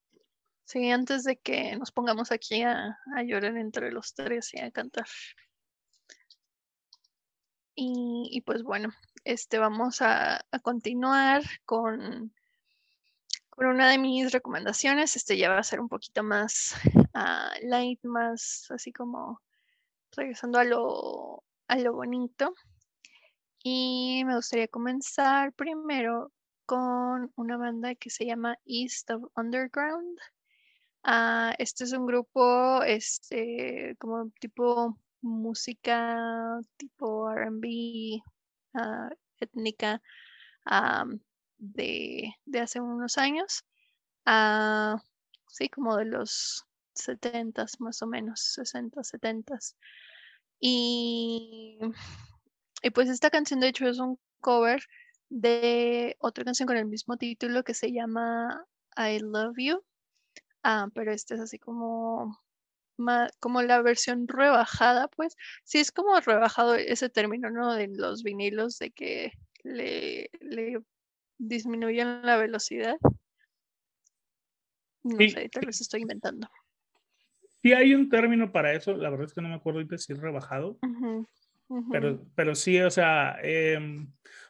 [0.65, 4.71] sí, antes de que nos pongamos aquí a, a llorar entre los tres y a
[4.71, 5.07] cantar.
[7.75, 8.93] Y, y, pues bueno,
[9.25, 12.33] este vamos a, a continuar con
[13.57, 16.75] por una de mis recomendaciones, este ya va a ser un poquito más
[17.17, 19.41] uh, light, más así como
[20.15, 22.53] regresando a lo, a lo bonito.
[23.63, 26.31] Y me gustaría comenzar primero
[26.65, 30.17] con una banda que se llama East of Underground.
[31.03, 38.21] Uh, este es un grupo este, como tipo música, tipo RB,
[38.73, 40.01] uh, étnica.
[40.69, 41.19] Um,
[41.57, 43.65] de, hace unos años,
[45.47, 46.66] sí, como de los
[46.97, 49.59] 70 más o menos, 60, 70
[50.59, 51.77] y,
[52.81, 54.81] y pues esta canción de hecho es un cover
[55.29, 58.65] de otra canción con el mismo título que se llama
[58.97, 59.83] I Love You,
[60.63, 62.39] ah, pero este es así como
[63.39, 67.73] como la versión rebajada, pues sí es como rebajado ese término, ¿no?
[67.73, 69.33] De los vinilos, de que
[69.63, 70.79] le, le
[71.37, 72.97] disminuyen la velocidad.
[75.03, 76.49] No sé, tal vez estoy inventando.
[77.67, 80.13] Sí hay un término para eso, la verdad es que no me acuerdo de si
[80.13, 80.79] rebajado,
[81.91, 84.07] Pero, pero sí, o sea, em,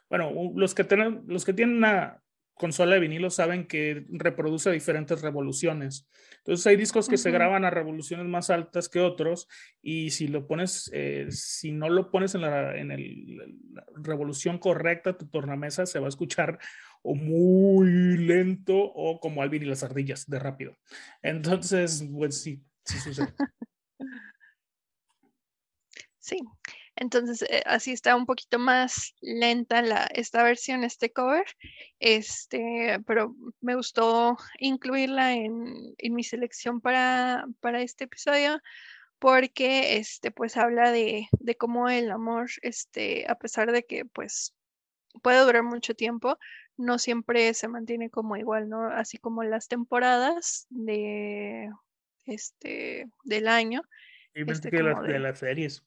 [0.08, 2.22] bueno, los que, tienen, los que tienen una
[2.54, 6.08] consola de vinilo saben que reproduce diferentes revoluciones.
[6.36, 9.48] Entonces hay discos que se graban a revoluciones más altas que otros
[9.82, 13.36] y si lo pones, eh, si no lo pones en la, en el,
[13.72, 16.60] la revolución correcta, tu tornamesa se va a escuchar
[17.02, 20.76] o muy lento o como Alvin y las ardillas de rápido.
[21.22, 22.62] Entonces, pues sí,
[26.18, 26.38] sí
[27.00, 31.44] entonces, eh, así está un poquito más lenta la, esta versión, este cover,
[32.00, 38.60] este, pero me gustó incluirla en, en mi selección para, para, este episodio
[39.20, 44.54] porque este, pues habla de, de, cómo el amor, este, a pesar de que pues
[45.22, 46.36] puede durar mucho tiempo,
[46.76, 48.88] no siempre se mantiene como igual, ¿no?
[48.88, 51.70] Así como las temporadas de,
[52.28, 53.82] este, del año.
[54.34, 55.82] Y este, que las, de las series.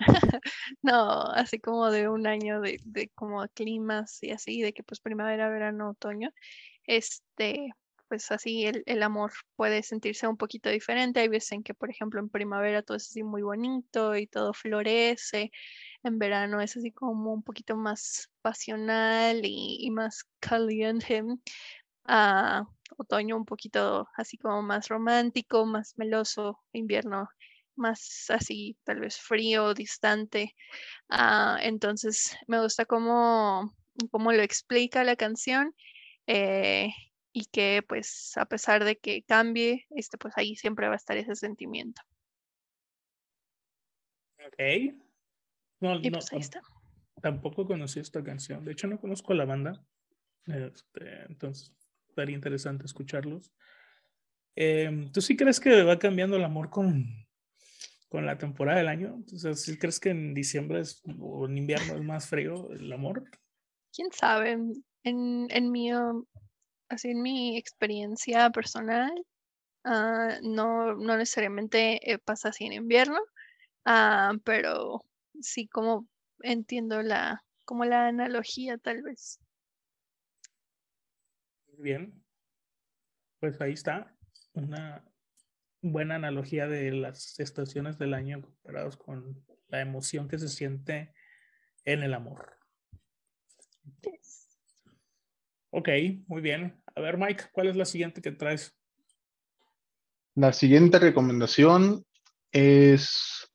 [0.82, 5.00] no, así como de un año de, de como climas y así, de que pues
[5.00, 6.30] primavera, verano, otoño,
[6.84, 7.70] este,
[8.08, 11.20] pues así el, el, amor puede sentirse un poquito diferente.
[11.20, 14.52] Hay veces en que, por ejemplo, en primavera todo es así muy bonito y todo
[14.52, 15.50] florece.
[16.02, 21.22] En verano es así como un poquito más pasional y, y más caliente.
[22.06, 22.64] a
[22.96, 26.60] otoño un poquito así como más romántico, más meloso.
[26.72, 27.28] Invierno
[27.76, 30.54] más así, tal vez frío, distante.
[31.08, 33.74] Ah, entonces, me gusta cómo,
[34.10, 35.74] cómo, lo explica la canción
[36.26, 36.90] eh,
[37.32, 41.16] y que pues a pesar de que cambie, este, pues ahí siempre va a estar
[41.16, 42.02] ese sentimiento.
[44.46, 44.94] Ok.
[45.80, 46.60] No, Y no, pues ahí está.
[47.20, 48.64] tampoco conocí esta canción.
[48.64, 49.84] De hecho, no conozco a la banda.
[50.46, 51.72] Este, entonces,
[52.14, 53.52] estaría interesante escucharlos.
[54.56, 57.26] Em, ¿Tú sí crees que va cambiando el amor con,
[58.08, 59.14] con la temporada del año?
[59.16, 63.24] Entonces, ¿sí crees que en diciembre es, o en invierno es más frío el amor?
[63.94, 64.58] quién sabe,
[65.04, 65.90] en, en mi,
[66.88, 69.12] así en mi experiencia personal,
[69.84, 73.18] ah, no, no necesariamente eh, pasa así en invierno,
[73.84, 75.04] ah, pero
[75.40, 76.08] sí como
[76.40, 79.38] entiendo la, como la analogía tal vez.
[81.78, 82.22] Bien.
[83.40, 84.14] Pues ahí está.
[84.52, 85.04] Una
[85.82, 91.12] buena analogía de las estaciones del año comparados con la emoción que se siente
[91.84, 92.56] en el amor.
[95.70, 95.88] Ok,
[96.28, 96.80] muy bien.
[96.94, 98.74] A ver, Mike, ¿cuál es la siguiente que traes?
[100.36, 102.04] La siguiente recomendación
[102.52, 103.50] es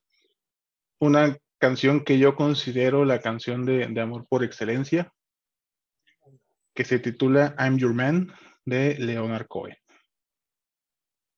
[1.00, 5.14] una canción que yo considero la canción de, de amor por excelencia,
[6.74, 8.32] que se titula I'm Your Man
[8.66, 9.76] de Leonard Cohen.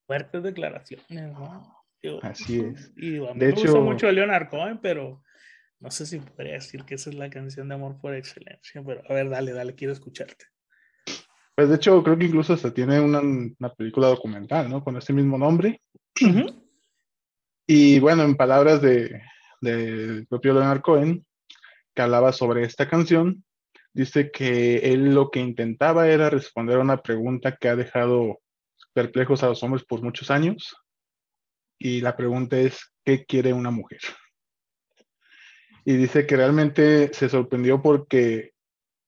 [0.08, 1.76] Fuertes declaraciones, ¿no?
[2.02, 2.92] Digo, Así es.
[2.98, 5.24] Y a mí De me gusta hecho- mucho Leonard Cohen, pero
[5.80, 8.84] no sé si podría decir que esa es la canción de amor por excelencia.
[8.86, 10.46] Pero a ver, dale, dale, quiero escucharte.
[11.56, 14.84] Pues de hecho creo que incluso hasta tiene una, una película documental, ¿no?
[14.84, 15.82] Con este mismo nombre.
[17.68, 19.22] Y bueno, en palabras de,
[19.62, 21.26] del propio Leonard Cohen,
[21.94, 23.44] que hablaba sobre esta canción,
[23.94, 28.40] dice que él lo que intentaba era responder a una pregunta que ha dejado
[28.94, 30.76] perplejos a los hombres por muchos años.
[31.78, 34.00] Y la pregunta es, ¿qué quiere una mujer?
[35.84, 38.52] Y dice que realmente se sorprendió porque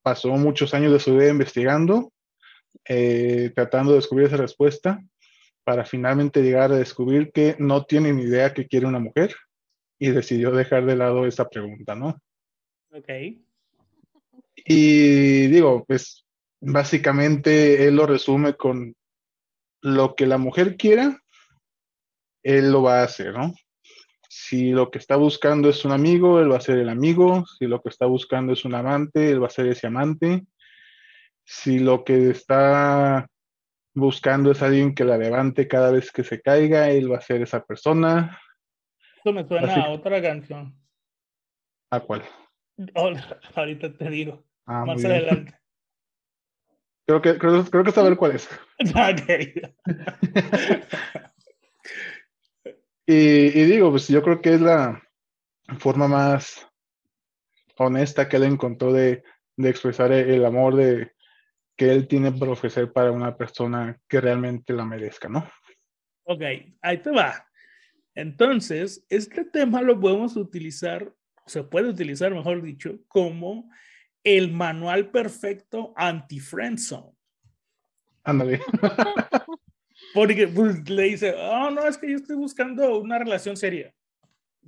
[0.02, 2.12] pasó muchos años de su vida investigando,
[2.88, 5.00] eh, tratando de descubrir esa respuesta
[5.63, 9.36] para finalmente llegar a descubrir que no tiene ni idea qué quiere una mujer
[10.00, 12.19] y decidió dejar de lado esa pregunta, ¿no?
[12.91, 13.10] Ok.
[14.56, 16.26] Y digo, pues
[16.62, 18.96] básicamente él lo resume con
[19.82, 21.20] lo que la mujer quiera,
[22.44, 23.54] él lo va a hacer, ¿no?
[24.30, 27.46] Si lo que está buscando es un amigo, él va a ser el amigo.
[27.60, 30.46] Si lo que está buscando es un amante, él va a ser ese amante.
[31.46, 33.28] Si lo que está
[33.94, 37.42] buscando es alguien que la levante cada vez que se caiga, él va a ser
[37.42, 38.39] esa persona.
[39.18, 40.76] Esto me suena Así- a otra canción.
[41.92, 42.24] ¿A cuál?
[43.56, 45.54] Ahorita te digo, Ah, más adelante.
[47.06, 48.50] Creo que, creo, creo que saber cuál es.
[48.80, 49.74] Ok.
[53.06, 55.04] Y, y digo, pues yo creo que es la
[55.78, 56.66] forma más
[57.78, 59.24] honesta que él encontró de,
[59.58, 61.12] de expresar el, el amor de,
[61.76, 65.46] que él tiene por ofrecer para una persona que realmente la merezca, ¿no?
[66.26, 66.42] Ok,
[66.82, 67.46] ahí te va.
[68.16, 71.14] Entonces, este tema lo podemos utilizar,
[71.46, 73.70] se puede utilizar, mejor dicho, como
[74.24, 77.12] el manual perfecto anti-friendzone.
[78.24, 78.62] Ándale.
[80.14, 83.94] Porque pues, le dice, oh, no, es que yo estoy buscando una relación seria.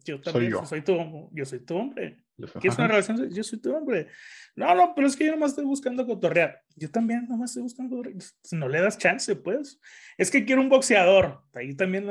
[0.03, 0.65] Yo también yo.
[0.65, 2.17] soy tu, yo soy tu hombre.
[2.59, 3.33] ¿Quieres una relación seria?
[3.33, 4.07] Yo soy tu hombre.
[4.55, 6.61] No, no, pero es que yo nomás estoy buscando cotorrear.
[6.75, 8.21] Yo también nomás estoy buscando cotorrear.
[8.51, 9.79] No le das chance, pues.
[10.17, 11.41] Es que quiero un boxeador.
[11.53, 12.05] Ahí también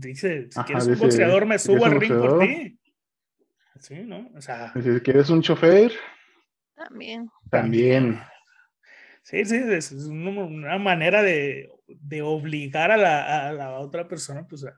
[0.00, 2.78] dice, si Ajá, quieres un dice, boxeador, me subo al ring por ti.
[3.80, 4.30] Sí, ¿no?
[4.34, 5.92] O sea, Si quieres un chofer,
[6.74, 7.30] También.
[7.50, 8.20] también.
[9.22, 14.64] Sí, sí, es una, manera de, de obligar a la, a la otra persona pues,
[14.64, 14.74] a,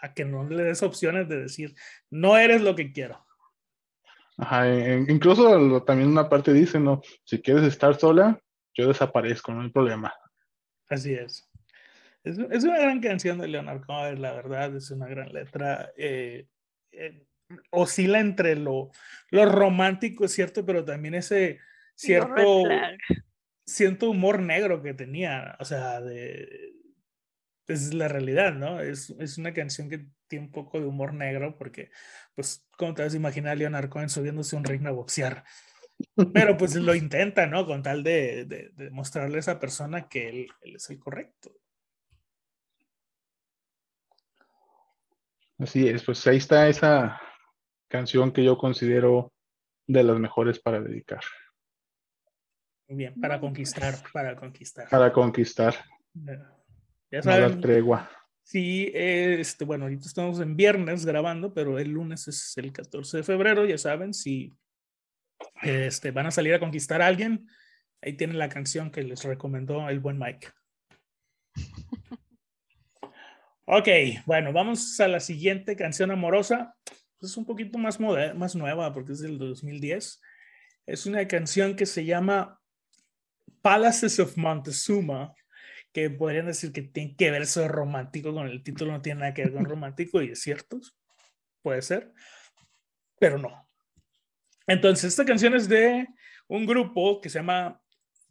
[0.00, 1.74] a que no le des opciones de decir,
[2.10, 3.24] no eres lo que quiero.
[4.38, 7.02] Ajá, en- incluso lo- también una parte dice, ¿no?
[7.24, 8.40] Si quieres estar sola,
[8.74, 10.12] yo desaparezco, no hay problema.
[10.88, 11.48] Así es.
[12.24, 15.92] Es, es una gran canción de Leonard Cohen, la verdad, es una gran letra.
[15.96, 16.46] eh,
[16.90, 17.26] eh,
[17.70, 18.90] oscila entre lo,
[19.30, 21.58] lo romántico, es cierto, pero también ese
[21.94, 22.64] cierto,
[23.66, 26.74] cierto humor negro que tenía, o sea, de,
[27.66, 28.80] es la realidad, ¿no?
[28.80, 31.90] Es, es una canción que tiene un poco de humor negro porque,
[32.34, 35.44] pues, como te vas a imaginar a Leonard Cohen subiéndose a un ring a boxear.
[36.32, 37.66] Pero pues lo intenta, ¿no?
[37.66, 41.54] Con tal de, de, de mostrarle a esa persona que él, él es el correcto.
[45.58, 47.20] Así es, pues ahí está esa
[47.94, 49.32] canción que yo considero
[49.86, 51.20] de las mejores para dedicar,
[52.88, 54.88] Muy bien, para conquistar, para conquistar.
[54.88, 55.76] para conquistar,
[56.12, 58.10] Ya no dar saben, tregua.
[58.42, 63.22] Sí, este, bueno, ahorita estamos en viernes grabando, pero el lunes es el 14 de
[63.22, 64.52] febrero, ya saben, si
[65.62, 67.46] este, van a salir a conquistar a alguien,
[68.02, 70.48] ahí tienen la canción que les recomendó el buen Mike.
[73.66, 73.88] Ok,
[74.26, 76.76] bueno, vamos a la siguiente canción amorosa.
[77.20, 80.20] Es un poquito más, moderna, más nueva porque es del 2010.
[80.86, 82.60] Es una canción que se llama
[83.62, 85.34] Palaces of Montezuma,
[85.92, 89.34] que podrían decir que tiene que ver de romántico con el título, no tiene nada
[89.34, 90.80] que ver con romántico, y es cierto,
[91.62, 92.12] puede ser,
[93.18, 93.68] pero no.
[94.66, 96.06] Entonces, esta canción es de
[96.48, 97.80] un grupo que se llama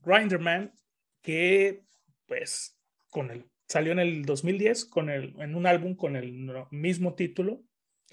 [0.03, 0.73] Grinderman,
[1.21, 1.83] que
[2.25, 2.77] pues
[3.09, 6.33] con el, salió en el 2010 con el, en un álbum con el
[6.71, 7.63] mismo título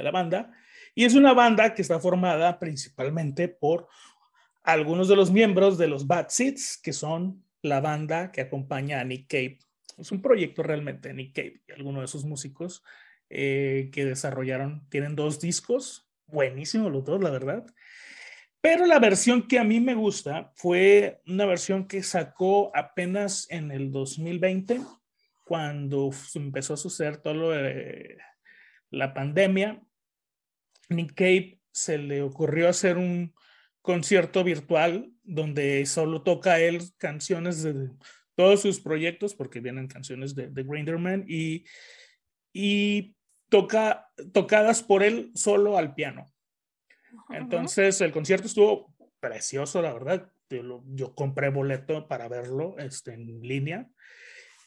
[0.01, 0.51] de la banda,
[0.95, 3.89] y es una banda que está formada principalmente por
[4.63, 9.05] algunos de los miembros de los Bad Seeds, que son la banda que acompaña a
[9.05, 9.59] Nick Cave.
[9.99, 12.83] Es un proyecto realmente Nick Cave y algunos de sus músicos
[13.29, 14.89] eh, que desarrollaron.
[14.89, 17.67] Tienen dos discos, buenísimos los dos, la verdad.
[18.61, 23.71] Pero la versión que a mí me gusta fue una versión que sacó apenas en
[23.71, 24.81] el 2020,
[25.45, 28.19] cuando empezó a suceder todo lo de
[28.91, 29.83] la pandemia.
[30.91, 33.35] Nick Cave se le ocurrió hacer un
[33.81, 37.91] concierto virtual donde solo toca él canciones de
[38.35, 41.65] todos sus proyectos, porque vienen canciones de, de Grinderman, y,
[42.53, 43.15] y
[43.49, 46.27] toca, tocadas por él solo al piano.
[47.31, 50.33] Entonces, el concierto estuvo precioso, la verdad.
[50.49, 53.89] Yo, yo compré boleto para verlo este, en línea.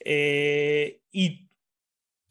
[0.05, 1.49] Eh, y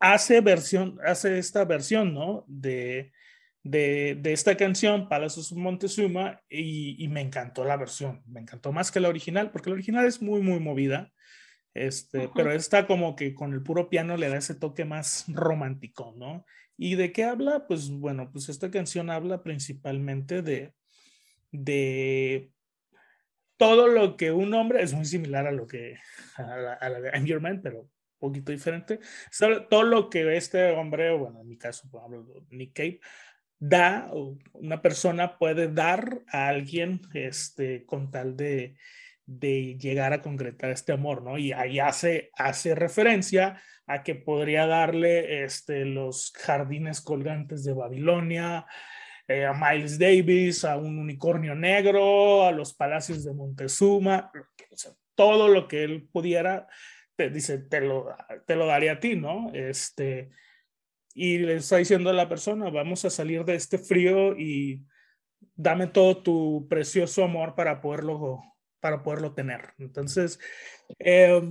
[0.00, 2.44] Hace, versión, hace esta versión, ¿no?
[2.46, 3.12] De,
[3.62, 8.22] de, de esta canción, Palacios Montezuma, y, y, me encantó la versión.
[8.26, 11.10] Me encantó más que la original, porque la original es muy, muy movida.
[11.74, 12.30] Este.
[12.34, 16.44] Pero esta como que con el puro piano le da ese toque más romántico, ¿no?
[16.76, 17.66] ¿Y de qué habla?
[17.66, 20.74] Pues bueno, pues esta canción habla principalmente de,
[21.50, 22.52] de
[23.56, 25.98] todo lo que un hombre, es muy similar a lo que,
[26.36, 29.00] a la, a la de I'm Your Man, pero poquito diferente,
[29.70, 32.02] todo lo que este hombre, bueno, en mi caso, por
[32.50, 33.00] Nick Cave,
[33.58, 34.10] da,
[34.52, 38.76] una persona puede dar a alguien este, con tal de,
[39.26, 41.38] de llegar a concretar este amor, ¿no?
[41.38, 48.66] Y ahí hace, hace referencia a que podría darle este, los jardines colgantes de Babilonia,
[49.26, 54.30] eh, a Miles Davis, a un unicornio negro, a los palacios de Montezuma,
[54.70, 56.66] o sea, todo lo que él pudiera,
[57.18, 58.14] te dice, te lo,
[58.46, 59.50] te lo daría a ti, ¿no?
[59.52, 60.30] Este,
[61.14, 64.86] y le está diciendo a la persona, vamos a salir de este frío y
[65.56, 68.40] dame todo tu precioso amor para poderlo,
[68.78, 69.74] para poderlo tener.
[69.78, 70.38] Entonces,
[71.00, 71.42] eh,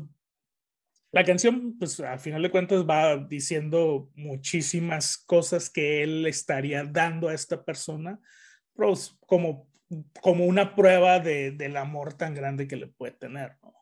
[1.11, 7.28] la canción, pues a final de cuentas va diciendo muchísimas cosas que él estaría dando
[7.28, 8.22] a esta persona,
[9.26, 9.70] como,
[10.22, 13.57] como una prueba de, del amor tan grande que le puede tener.
[13.61, 13.74] ¿no?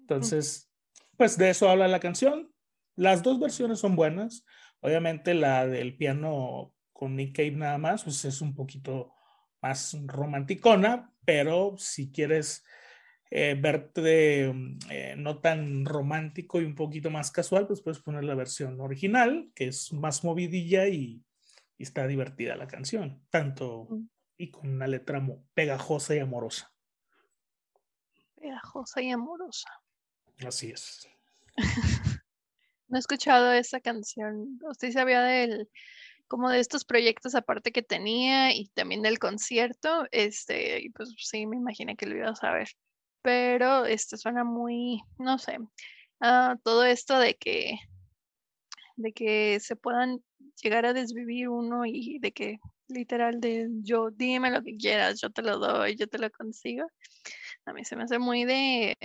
[0.00, 0.68] Entonces,
[1.16, 2.52] pues de eso habla la canción.
[2.94, 4.44] Las dos versiones son buenas.
[4.80, 9.12] Obviamente la del piano con Nick Cave nada más, pues es un poquito
[9.60, 12.64] más romanticona, pero si quieres
[13.30, 14.44] eh, verte
[14.90, 19.50] eh, no tan romántico y un poquito más casual, pues puedes poner la versión original,
[19.54, 21.22] que es más movidilla y,
[21.76, 23.88] y está divertida la canción, tanto
[24.38, 26.72] y con una letra pegajosa y amorosa.
[28.36, 29.68] Pegajosa y amorosa.
[30.44, 31.08] Así es.
[32.88, 34.58] no he escuchado esa canción.
[34.68, 35.68] ¿Usted sabía del
[36.28, 41.46] como de estos proyectos aparte que tenía y también del concierto, este, y pues sí,
[41.46, 42.68] me imaginé que lo iba a saber.
[43.22, 45.58] Pero este suena muy, no sé,
[46.20, 47.78] ah, todo esto de que,
[48.96, 50.22] de que se puedan
[50.62, 52.58] llegar a desvivir uno y de que
[52.88, 56.86] literal de yo, dime lo que quieras, yo te lo doy, yo te lo consigo.
[57.66, 58.96] A mí se me hace muy de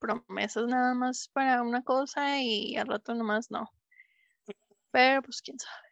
[0.00, 3.70] promesas nada más para una cosa y al rato nomás no.
[4.90, 5.90] Pero pues quién sabe.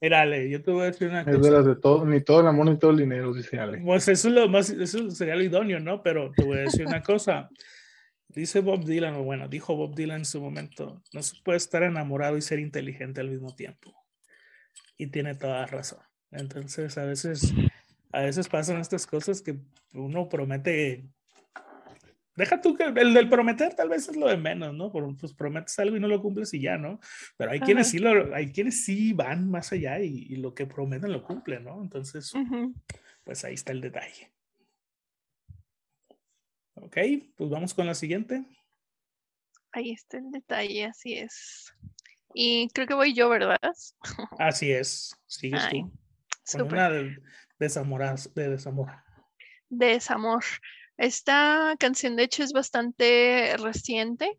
[0.00, 1.36] Mira, Ale, yo te voy a decir una cosa.
[1.36, 3.80] Es de las de todo, ni todo el amor ni todo el dinero, dice Ale.
[3.82, 6.02] Pues eso es lo más, eso sería lo idóneo, ¿no?
[6.02, 7.48] Pero te voy a decir una cosa.
[8.28, 11.82] Dice Bob Dylan, o bueno, dijo Bob Dylan en su momento, no se puede estar
[11.82, 13.94] enamorado y ser inteligente al mismo tiempo.
[14.98, 16.00] Y tiene toda razón.
[16.30, 17.54] Entonces, a veces,
[18.12, 19.58] a veces pasan estas cosas que
[19.94, 21.08] uno promete
[22.36, 24.92] deja tú que el del prometer tal vez es lo de menos, ¿no?
[24.92, 27.00] Pues prometes algo y no lo cumples y ya, ¿no?
[27.36, 31.12] Pero hay quienes sí lo, hay quienes sí van más allá y, lo que prometen
[31.12, 31.82] lo cumplen, ¿no?
[31.82, 32.32] Entonces,
[33.24, 34.32] pues ahí está el detalle.
[36.74, 36.98] Ok,
[37.36, 38.44] pues vamos con la siguiente.
[39.72, 41.74] Ahí está el detalle, así es.
[42.34, 43.58] Y creo que voy yo, ¿verdad?
[44.38, 45.90] Así es, sigues tú.
[46.52, 47.16] Con una de,
[47.58, 48.02] desamor.
[48.34, 48.48] De
[49.86, 50.42] desamor.
[50.98, 54.38] Esta canción, de hecho, es bastante reciente.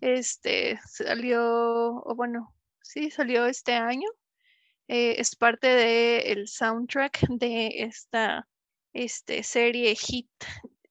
[0.00, 4.08] Este salió, o bueno, sí, salió este año.
[4.88, 8.46] Eh, es parte del soundtrack de esta
[8.92, 10.30] este, serie hit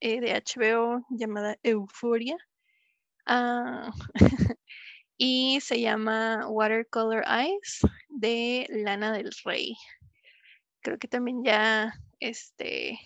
[0.02, 2.38] eh, de HBO llamada Euphoria.
[3.26, 3.92] Ah,
[5.18, 9.78] y se llama Watercolor Eyes de Lana del Rey.
[10.82, 13.00] Creo que también ya este,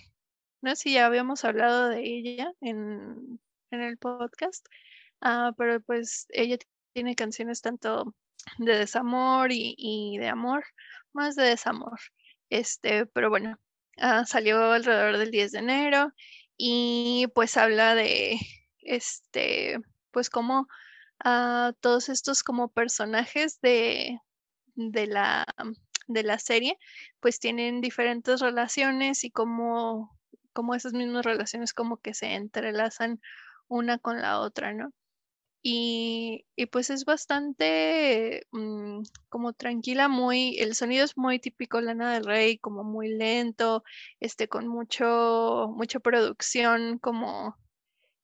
[0.61, 3.39] no sé si ya habíamos hablado de ella en,
[3.71, 4.65] el podcast,
[5.21, 6.57] ah, pero pues ella
[6.93, 8.15] tiene canciones tanto
[8.57, 10.65] de desamor y, de amor,
[11.13, 11.99] más de desamor.
[12.49, 13.59] Este, pero bueno,
[13.97, 16.13] ah, salió alrededor del 10 de enero
[16.57, 18.39] y pues habla de,
[18.81, 19.79] este,
[20.11, 20.67] pues como
[21.25, 24.19] uh, todos estos como personajes de,
[24.75, 25.45] de la
[26.09, 26.77] de la serie,
[27.19, 30.18] pues tienen diferentes relaciones y cómo
[30.53, 33.21] como esas mismas relaciones como que se entrelazan
[33.67, 34.93] una con la otra, ¿no?
[35.61, 42.25] Y, pues es bastante mm, como tranquila, muy, el sonido es muy típico Lana del
[42.25, 43.83] Rey, como muy lento,
[44.21, 47.57] este, con mucho, mucha producción, como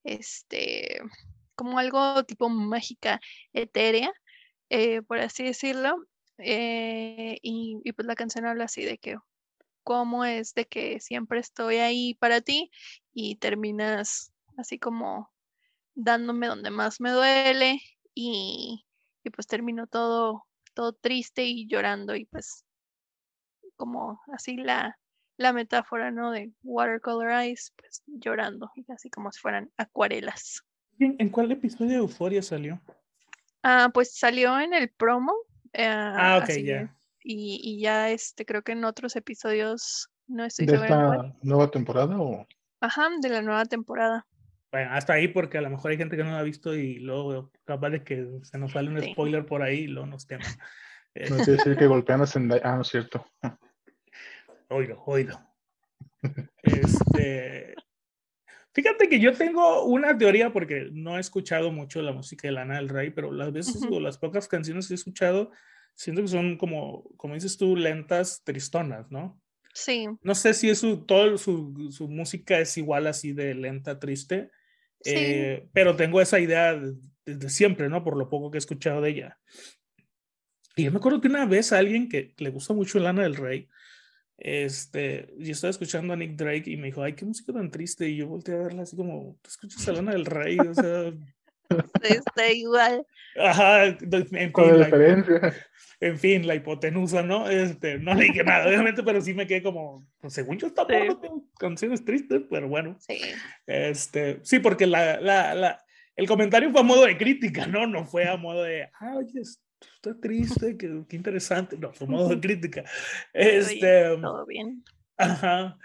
[0.03, 1.01] este,
[1.55, 3.19] como algo tipo mágica,
[3.53, 4.11] etérea,
[4.69, 5.97] eh, por así decirlo.
[6.37, 9.17] Eh, y, y pues la canción habla así de que
[9.85, 12.71] cómo es de que siempre estoy ahí para ti
[13.13, 15.31] y terminas así como
[15.93, 17.79] dándome donde más me duele
[18.15, 18.83] y,
[19.33, 22.65] pues termino todo, todo triste y llorando y pues
[23.75, 24.97] como así la,
[25.37, 26.31] la metáfora, ¿no?
[26.31, 30.65] De watercolor eyes, pues llorando, y así como si fueran acuarelas.
[30.97, 32.81] ¿En cuál episodio de Euforia salió?
[33.61, 35.33] Ah, pues salió en el promo.
[35.73, 36.95] Eh, ah, ok, ya
[37.27, 42.47] y, ya este, creo que en otros episodios no estoy ¿De esta nueva temporada o?
[42.81, 44.27] Ajá, de la nueva temporada.
[44.71, 46.99] Bueno, hasta ahí porque a lo mejor hay gente que no lo ha visto y
[46.99, 50.45] luego capaz de que se nos sale un spoiler por ahí y luego nos queman.
[51.15, 52.61] No quiere decir que golpean a Zendaya.
[52.65, 53.25] Ah, no es cierto.
[54.67, 55.39] Oído, oído.
[56.61, 57.73] Este,
[58.73, 62.75] fíjate que yo tengo una teoría porque no he escuchado mucho la música de Lana
[62.75, 65.51] del Rey, pero las veces o las pocas canciones que he escuchado,
[65.95, 69.41] siento que son como, como dices tú, lentas, tristonas, ¿no?
[69.73, 70.07] Sí.
[70.21, 74.51] No sé si es su, todo su, su música es igual así de lenta, triste,
[75.01, 75.13] sí.
[75.15, 76.79] eh, pero tengo esa idea
[77.25, 78.03] desde siempre, ¿no?
[78.03, 79.39] Por lo poco que he escuchado de ella.
[80.75, 83.35] Y yo me acuerdo que una vez a alguien que le gusta mucho Lana del
[83.35, 83.67] Rey,
[84.37, 88.09] este, yo estaba escuchando a Nick Drake y me dijo, ay, qué música tan triste.
[88.09, 90.57] Y yo volteé a verla así como, ¿tú escuchas a Lana del Rey?
[90.59, 91.13] O sea,
[92.01, 93.05] Está igual.
[93.37, 95.53] Ajá, en fin, la,
[95.99, 97.49] en fin, la hipotenusa, ¿no?
[97.49, 100.85] Este, no le dije nada, obviamente, pero sí me quedé como, pues, según yo está
[100.87, 101.27] sí.
[101.59, 102.97] canciones tristes, pero bueno.
[102.99, 103.19] Sí.
[103.67, 105.83] Este, sí, porque la, la, la,
[106.15, 107.87] el comentario fue a modo de crítica, ¿no?
[107.87, 111.77] No fue a modo de, ah, oye, está triste, qué, qué interesante.
[111.77, 112.83] No, fue a modo de crítica.
[113.33, 114.83] Este, todo bien.
[115.17, 115.77] Ajá.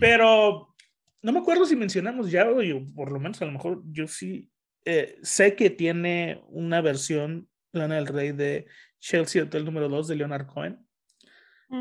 [0.00, 0.74] Pero
[1.22, 4.06] no me acuerdo si mencionamos ya, o yo, por lo menos a lo mejor yo
[4.06, 4.50] sí
[4.84, 8.66] eh, sé que tiene una versión, Lana del Rey, de
[9.00, 10.86] Chelsea Hotel número 2 de Leonard Cohen,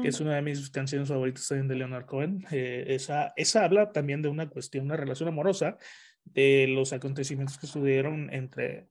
[0.01, 2.45] que es una de mis canciones favoritas también de Leonard Cohen.
[2.49, 5.77] Eh, esa, esa habla también de una cuestión, una relación amorosa,
[6.23, 8.89] de los acontecimientos que sucedieron entre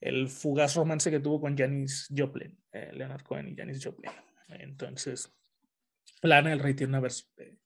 [0.00, 4.12] el fugaz romance que tuvo con Janis Joplin, eh, Leonard Cohen y Janis Joplin.
[4.48, 5.32] Entonces,
[6.20, 7.58] Lana del Rey tiene una versión de,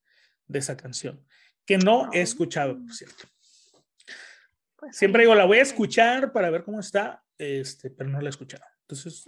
[0.47, 1.26] de esa canción
[1.64, 3.26] que no he escuchado, por cierto.
[4.87, 8.28] Pues Siempre digo, la voy a escuchar para ver cómo está, este, pero no la
[8.28, 8.62] he escuchado.
[8.82, 9.24] Entonces,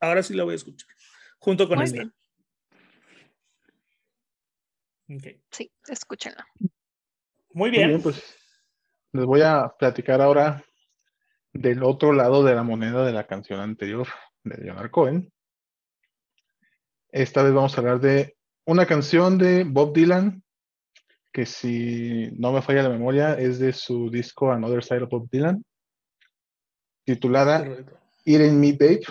[0.00, 0.88] ahora sí la voy a escuchar,
[1.38, 2.02] junto con esta.
[5.08, 5.42] Okay.
[5.50, 6.46] Sí, escúchenla.
[7.54, 7.84] Muy bien.
[7.84, 8.22] Muy bien, pues
[9.12, 10.62] les voy a platicar ahora
[11.54, 14.06] del otro lado de la moneda de la canción anterior
[14.44, 15.32] de Leonard Cohen.
[17.10, 18.36] Esta vez vamos a hablar de
[18.66, 20.44] una canción de Bob Dylan,
[21.38, 25.30] que si no me falla la memoria, es de su disco Another Side of Bob
[25.30, 25.64] Dylan,
[27.04, 27.64] titulada
[28.24, 29.02] It in Me Babe,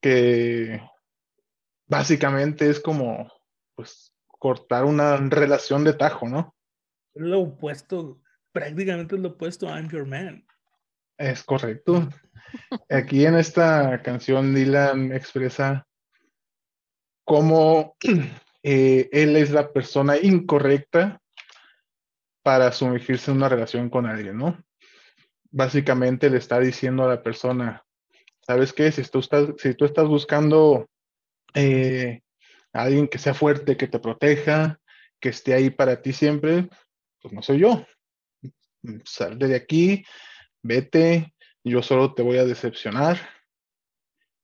[0.00, 0.80] que
[1.86, 3.30] básicamente es como
[3.74, 6.54] pues cortar una relación de tajo, ¿no?
[7.14, 8.22] Lo opuesto,
[8.52, 10.46] prácticamente lo opuesto a I'm Your Man.
[11.18, 12.08] Es correcto.
[12.88, 15.86] Aquí en esta canción Dylan expresa
[17.26, 17.94] cómo
[18.68, 21.22] eh, él es la persona incorrecta
[22.42, 24.60] para sumergirse en una relación con alguien, ¿no?
[25.52, 27.84] Básicamente le está diciendo a la persona,
[28.40, 28.90] ¿sabes qué?
[28.90, 30.90] Si tú estás, buscando
[31.54, 32.22] eh,
[32.72, 34.80] a alguien que sea fuerte, que te proteja,
[35.20, 36.68] que esté ahí para ti siempre,
[37.22, 37.86] pues no soy yo.
[39.04, 40.04] Sal de aquí,
[40.60, 43.16] vete, yo solo te voy a decepcionar.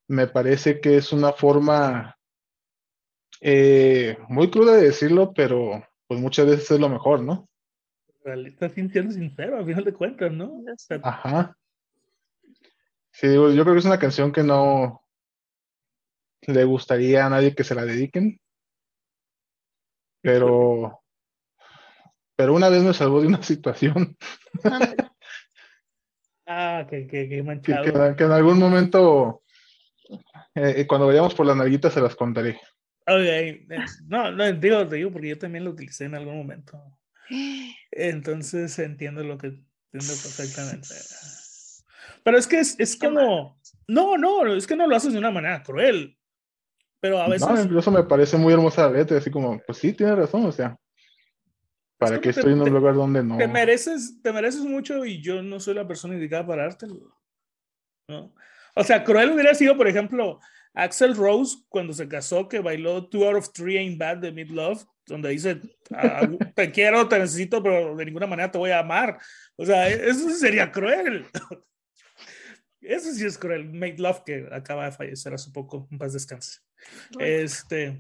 [0.07, 2.17] Me parece que es una forma
[3.45, 7.49] eh, muy cruda de decirlo, pero pues muchas veces es lo mejor, ¿no?
[8.25, 10.63] Estás sintiendo sincero, a final de cuentas, ¿no?
[11.03, 11.57] Ajá.
[13.11, 15.05] Sí, yo creo que es una canción que no
[16.43, 18.41] le gustaría a nadie que se la dediquen.
[20.21, 21.03] Pero,
[22.37, 24.17] pero una vez me salvó de una situación.
[26.47, 28.15] ah, que, que, que manchado.
[28.15, 29.43] Que, en algún momento,
[30.55, 32.61] eh, cuando vayamos por las nalguitas, se las contaré.
[33.07, 33.71] Ok,
[34.07, 36.81] no, no, digo, digo porque yo también lo utilicé en algún momento.
[37.91, 40.89] Entonces entiendo lo que entiendo perfectamente.
[42.25, 45.31] Pero es que es, es como, no, no, es que no lo haces de una
[45.31, 46.17] manera cruel.
[47.01, 47.49] Pero a veces.
[47.49, 50.53] No, incluso me parece muy hermosa la letra, así como, pues sí, tienes razón, o
[50.53, 50.79] sea.
[51.99, 53.39] ¿Para qué estoy en un lugar donde no?
[53.39, 57.17] Te mereces, te mereces mucho y yo no soy la persona indicada para dártelo.
[58.09, 58.35] ¿no?
[58.75, 60.41] O sea, cruel hubiera sido, por ejemplo,
[60.75, 64.51] Axel Rose cuando se casó, que bailó Two Out of Three Ain't Bad de Mid
[64.51, 65.61] Love, donde dice,
[65.95, 69.19] ah, te quiero, te necesito, pero de ninguna manera te voy a amar.
[69.57, 71.27] O sea, e-, eso sería cruel.
[72.85, 73.73] Eso sí es cruel.
[73.73, 76.59] Made Love, que acaba de fallecer hace poco, un paz descanse.
[77.21, 77.97] Este,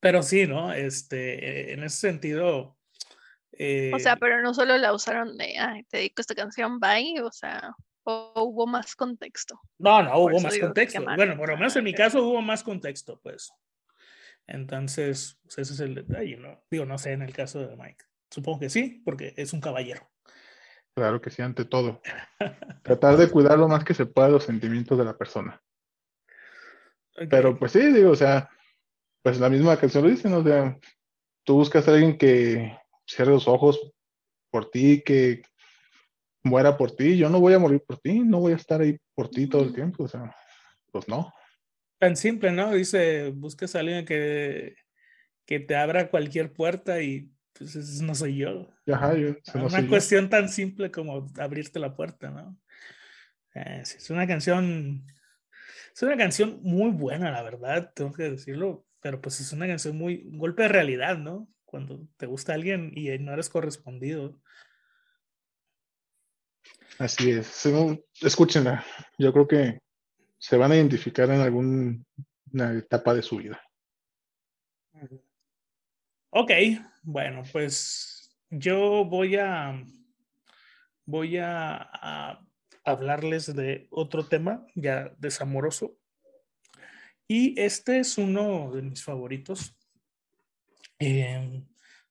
[0.00, 0.70] pero sí, ¿no?
[0.70, 2.58] Este, en ese sentido.
[2.58, 7.22] o sea, eh, pero no solo la usaron de, ay, te dedico esta canción, bye,
[7.22, 7.74] o sea,
[8.04, 9.60] o hubo más contexto.
[9.78, 11.02] No, no hubo más contexto.
[11.16, 13.52] Bueno, por lo menos en mi caso hubo más contexto, pues.
[14.46, 16.62] Entonces, pues ese es el detalle, ¿no?
[16.70, 18.04] Digo, no sé en el caso de Mike.
[18.30, 20.10] Supongo que sí, porque es un caballero.
[20.94, 22.00] Claro que sí, ante todo.
[22.82, 25.60] Tratar de cuidar lo más que se pueda los sentimientos de la persona.
[27.30, 28.50] Pero pues sí, digo, o sea,
[29.22, 30.38] pues la misma canción lo dice, ¿no?
[30.38, 30.78] O sea,
[31.44, 32.76] tú buscas a alguien que
[33.06, 33.92] cierre los ojos
[34.50, 35.42] por ti, que
[36.44, 38.98] muera por ti, yo no voy a morir por ti, no voy a estar ahí
[39.14, 40.34] por ti todo el tiempo, o sea,
[40.92, 41.32] pues no.
[41.98, 42.72] Tan simple, ¿no?
[42.72, 44.76] Dice, buscas a alguien que,
[45.46, 48.68] que te abra cualquier puerta y pues no soy yo.
[48.92, 52.58] Ajá, yo una cuestión tan simple como abrirte la puerta, ¿no?
[53.54, 55.06] Eh, es una canción,
[55.94, 59.96] es una canción muy buena, la verdad, tengo que decirlo, pero pues es una canción
[59.96, 61.48] muy, un golpe de realidad, ¿no?
[61.64, 64.40] Cuando te gusta alguien y no eres correspondido.
[66.98, 67.66] Así es.
[68.20, 68.84] Escúchenla.
[69.18, 69.80] Yo creo que
[70.38, 73.60] se van a identificar en alguna etapa de su vida.
[76.30, 76.50] Ok,
[77.02, 79.84] bueno, pues yo voy a
[81.06, 82.40] voy a,
[82.84, 85.96] hablarles de otro tema ya desamoroso.
[87.26, 89.74] Y este es uno de mis favoritos,
[90.98, 91.66] em,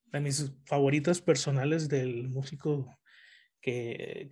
[0.05, 2.87] de mis favoritos personales del músico
[3.63, 4.29] que,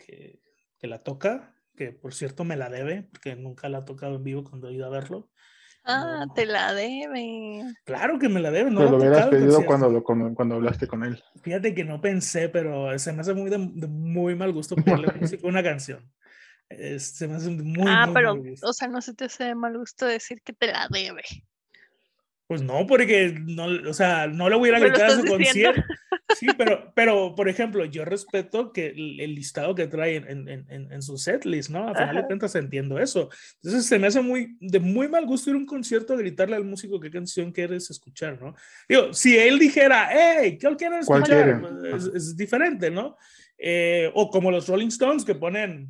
[0.77, 4.23] que, la toca, que por cierto me la debe, porque nunca la ha tocado en
[4.23, 5.31] vivo cuando he ido a verlo.
[5.83, 7.63] Ah, te la debe.
[7.85, 8.69] Claro que me la debe.
[8.69, 11.23] No lo hubieras pedido cuando, cuando, hablaste con él.
[11.41, 14.75] Fíjate que no pensé, pero se me hace muy de, muy mal gusto
[15.07, 16.11] ponerle música una canción.
[16.69, 20.05] se me hace muy, ah, pero, o sea, no se te hace de mal gusto
[20.05, 21.23] decir que te la debe.
[22.51, 25.81] Pues no, porque no, o sea, no le voy a gritar a su concierto.
[26.37, 30.91] Sí, pero, pero, por ejemplo, yo respeto que el, listado que trae en, en, en,
[30.91, 31.89] en su setlist, ¿no?
[31.89, 33.29] A final de cuentas entiendo eso.
[33.55, 36.55] Entonces se me hace muy, de muy mal gusto ir a un concierto a gritarle
[36.55, 38.55] al músico qué canción quieres escuchar, ¿no?
[38.87, 41.59] Digo, si él dijera, hey, ¿qué quieres escuchar?
[41.59, 43.17] Pues, es, es, diferente, ¿no?
[43.57, 45.89] Eh, o como los Rolling Stones que ponen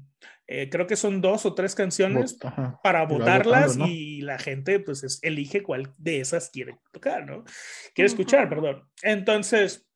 [0.54, 2.38] eh, creo que son dos o tres canciones
[2.84, 7.45] para votarlas y la gente pues elige cuál de esas quiere tocar, ¿no?
[7.95, 8.84] Quiere escuchar, perdón.
[9.02, 9.88] Entonces,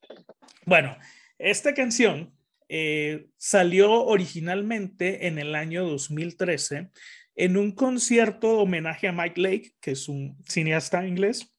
[0.64, 0.96] bueno,
[1.36, 2.34] esta canción
[2.70, 6.88] eh, salió originalmente en el año 2013
[7.34, 11.54] en un concierto homenaje a Mike Lake, que es un cineasta inglés.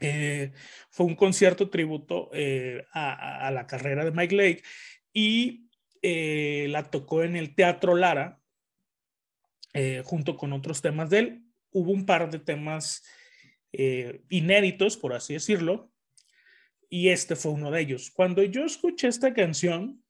[0.00, 0.52] Eh,
[0.90, 2.28] fue un concierto tributo
[2.92, 4.62] a, a, la carrera de Mike Lake
[5.14, 5.67] y
[6.02, 8.40] eh, la tocó en el Teatro Lara,
[9.74, 11.42] eh, junto con otros temas de él.
[11.70, 13.04] Hubo un par de temas
[13.72, 15.92] eh, inéditos, por así decirlo,
[16.88, 18.10] y este fue uno de ellos.
[18.10, 20.02] Cuando yo escuché esta canción,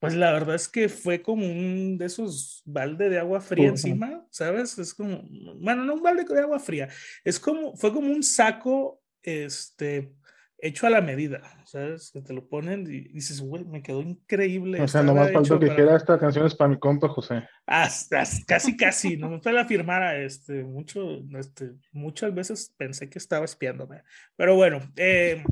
[0.00, 4.26] pues la verdad es que fue como un de esos balde de agua fría encima,
[4.30, 4.76] ¿sabes?
[4.78, 5.22] Es como,
[5.60, 6.88] bueno, no un balde de agua fría,
[7.22, 10.14] es como, fue como un saco, este,
[10.62, 12.10] hecho a la medida, ¿sabes?
[12.12, 14.80] Que te lo ponen y dices, güey, me quedó increíble.
[14.80, 17.48] O sea, nomás faltó que dijera esta canción es para mi compa José.
[17.66, 23.18] Hasta, casi, casi, no me fue la firmara, este, mucho, este, muchas veces pensé que
[23.18, 24.02] estaba espiándome.
[24.36, 25.42] Pero bueno, eh,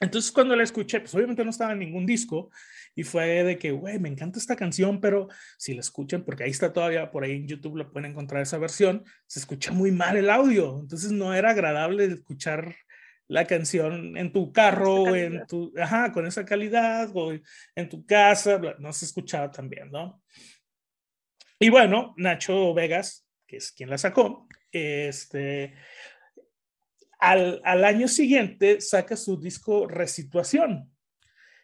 [0.00, 2.50] entonces cuando la escuché, pues obviamente no estaba en ningún disco
[2.94, 6.50] y fue de que, güey, me encanta esta canción, pero si la escuchan, porque ahí
[6.50, 10.16] está todavía, por ahí en YouTube la pueden encontrar esa versión, se escucha muy mal
[10.16, 12.74] el audio, entonces no era agradable escuchar
[13.32, 17.32] la canción en tu carro, en tu, ajá, con esa calidad, o
[17.74, 20.22] en tu casa, no se escuchaba tan bien, ¿no?
[21.58, 25.74] Y bueno, Nacho Vegas, que es quien la sacó, este,
[27.18, 30.92] al, al año siguiente saca su disco Resituación.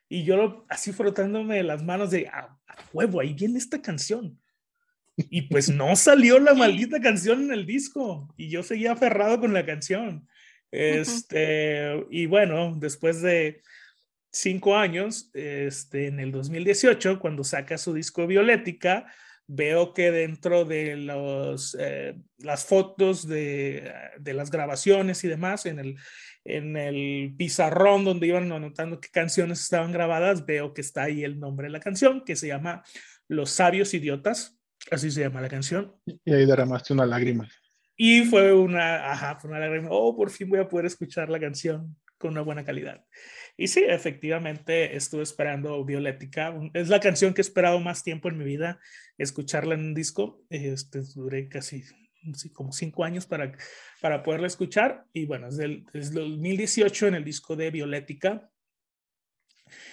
[0.09, 4.41] Y yo lo, así frotándome las manos de, a, a huevo, ahí viene esta canción.
[5.17, 8.33] Y pues no salió la maldita canción en el disco.
[8.39, 10.27] Y yo seguía aferrado con la canción.
[10.71, 13.63] Este, y bueno, después de
[14.31, 19.07] cinco años, este, en el 2018, cuando saca su disco Violética,
[19.47, 25.79] veo que dentro de los, eh, las fotos de, de, las grabaciones y demás, en
[25.79, 25.97] el,
[26.45, 31.41] en el pizarrón donde iban anotando qué canciones estaban grabadas, veo que está ahí el
[31.41, 32.85] nombre de la canción, que se llama
[33.27, 34.59] Los Sabios Idiotas,
[34.91, 35.95] así se llama la canción.
[36.25, 37.49] Y ahí derramaste una lágrima.
[38.01, 41.41] Y fue una, ajá, fue una lágrima, oh, por fin voy a poder escuchar la
[41.41, 43.05] canción con una buena calidad.
[43.57, 46.55] Y sí, efectivamente estuve esperando Violética.
[46.75, 48.79] Es la canción que he esperado más tiempo en mi vida,
[49.19, 50.45] escucharla en un disco.
[50.49, 51.83] Este, duré casi
[52.35, 53.53] sí, como cinco años para,
[54.01, 55.05] para poderla escuchar.
[55.13, 58.49] Y bueno, es del, es 2018 en el disco de Violética.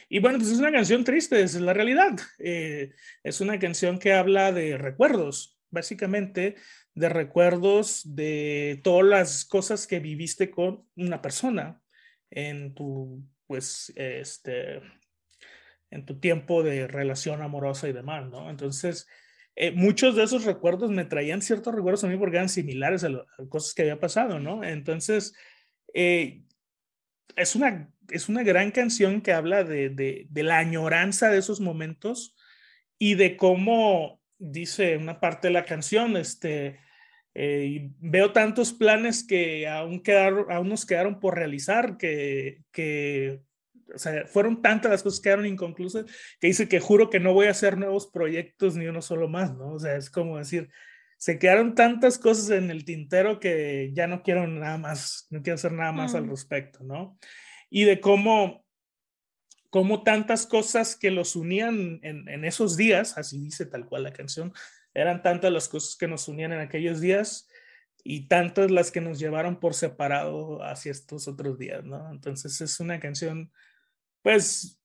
[0.09, 2.19] Y bueno, pues es una canción triste, es la realidad.
[2.37, 2.91] Eh,
[3.23, 6.55] es una canción que habla de recuerdos, básicamente
[6.95, 11.81] de recuerdos de todas las cosas que viviste con una persona
[12.31, 14.81] en tu, pues, este,
[15.91, 18.49] en tu tiempo de relación amorosa y demás, ¿no?
[18.49, 19.07] Entonces,
[19.57, 23.09] eh, muchos de esos recuerdos me traían ciertos recuerdos a mí porque eran similares a,
[23.09, 24.63] las cosas que había pasado, ¿no?
[24.63, 25.33] Entonces,
[25.93, 26.43] eh,
[27.35, 31.59] es, una, es una gran canción que habla de, de, de la añoranza de esos
[31.59, 32.35] momentos
[32.97, 36.84] y de cómo, dice una parte de la canción, este,
[37.37, 43.41] eh, veo tantos planes que aún, quedaron, aún nos quedaron por realizar, que, que
[43.93, 46.05] o sea, fueron tantas las cosas que quedaron inconclusas,
[46.39, 49.53] que dice que juro que no voy a hacer nuevos proyectos ni uno solo más,
[49.53, 49.73] ¿no?
[49.73, 50.69] O sea, es como decir,
[51.17, 55.55] se quedaron tantas cosas en el tintero que ya no quiero nada más, no quiero
[55.55, 57.17] hacer nada más al respecto, ¿no?
[57.69, 58.65] Y de cómo,
[59.69, 64.13] cómo tantas cosas que los unían en, en esos días, así dice tal cual la
[64.13, 64.53] canción,
[64.95, 67.47] eran tantas las cosas que nos unían en aquellos días
[68.03, 72.11] y tantas las que nos llevaron por separado hacia estos otros días, ¿no?
[72.11, 73.51] Entonces es una canción,
[74.21, 74.79] pues,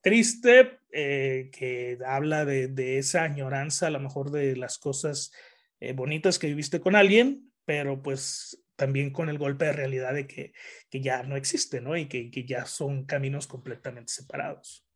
[0.00, 5.32] triste, eh, que habla de, de, esa añoranza, a lo mejor de las cosas
[5.80, 10.26] eh, bonitas que viviste con alguien, pero pues también con el golpe de realidad de
[10.26, 10.52] que,
[10.90, 11.96] que ya no existe, ¿no?
[11.96, 14.86] Y que, que ya son caminos completamente separados.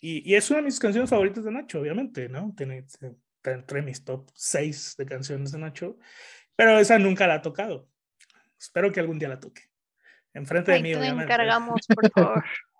[0.00, 2.54] Y, y, es una de mis canciones favoritas de Nacho, obviamente, ¿no?
[2.56, 2.84] Tiene,
[3.44, 5.98] entre mis top 6 de canciones de Nacho,
[6.56, 7.88] pero esa nunca la ha tocado.
[8.58, 9.62] Espero que algún día la toque.
[10.34, 12.44] Enfrente de mí, te encargamos, por favor.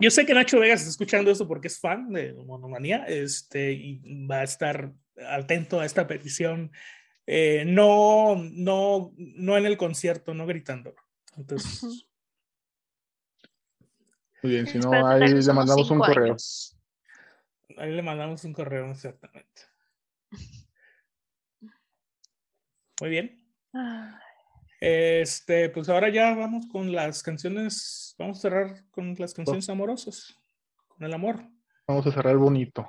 [0.00, 4.26] Yo sé que Nacho Vegas está escuchando esto porque es fan de Monomanía este, y
[4.26, 4.92] va a estar
[5.28, 6.72] atento a esta petición
[7.26, 10.94] eh, no, no, no en el concierto, no gritando.
[11.36, 12.06] Entonces.
[14.42, 16.36] Muy bien, si no, ahí le mandamos un correo.
[17.78, 19.62] Ahí le mandamos un correo, exactamente.
[23.00, 23.44] Muy bien.
[24.80, 30.34] Este, pues ahora ya vamos con las canciones, vamos a cerrar con las canciones amorosas,
[30.88, 31.42] con el amor.
[31.88, 32.88] Vamos a cerrar bonito.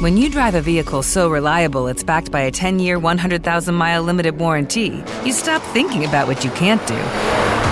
[0.00, 5.02] When you drive a vehicle so reliable it's backed by a 10-year, 100,000-mile limited warranty,
[5.24, 6.96] you stop thinking about what you can't do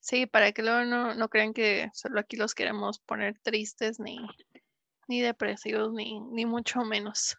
[0.00, 4.18] Sí, para que luego no, no crean que solo aquí los queremos poner tristes ni,
[5.08, 7.36] ni depresivos ni, ni mucho menos.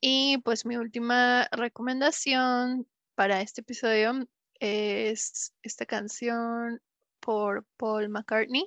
[0.00, 2.86] Y pues mi última recomendación
[3.16, 4.26] para este episodio
[4.60, 6.80] es esta canción
[7.18, 8.64] por Paul McCartney,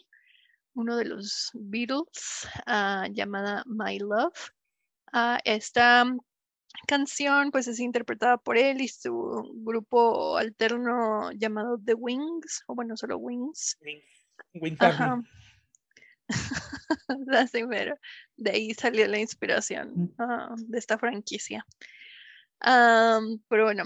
[0.74, 4.52] uno de los Beatles, ah, llamada My Love.
[5.46, 6.06] Esta
[6.88, 12.98] canción pues es interpretada por él y su grupo alterno llamado The Wings, o bueno,
[12.98, 13.78] solo Wings.
[18.38, 21.66] de ahí salió la inspiración ah, de esta franquicia.
[22.60, 23.86] pero bueno,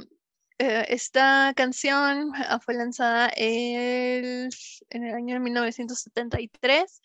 [0.60, 4.50] eh, esta canción ah, fue lanzada en
[4.92, 7.02] el año 1973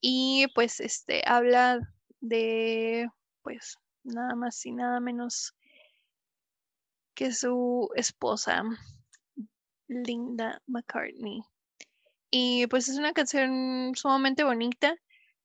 [0.00, 1.80] y pues este habla
[2.20, 3.08] de
[3.42, 5.54] pues nada más y nada menos
[7.14, 8.62] que su esposa
[9.88, 11.42] Linda McCartney.
[12.30, 14.96] Y pues es una canción sumamente bonita.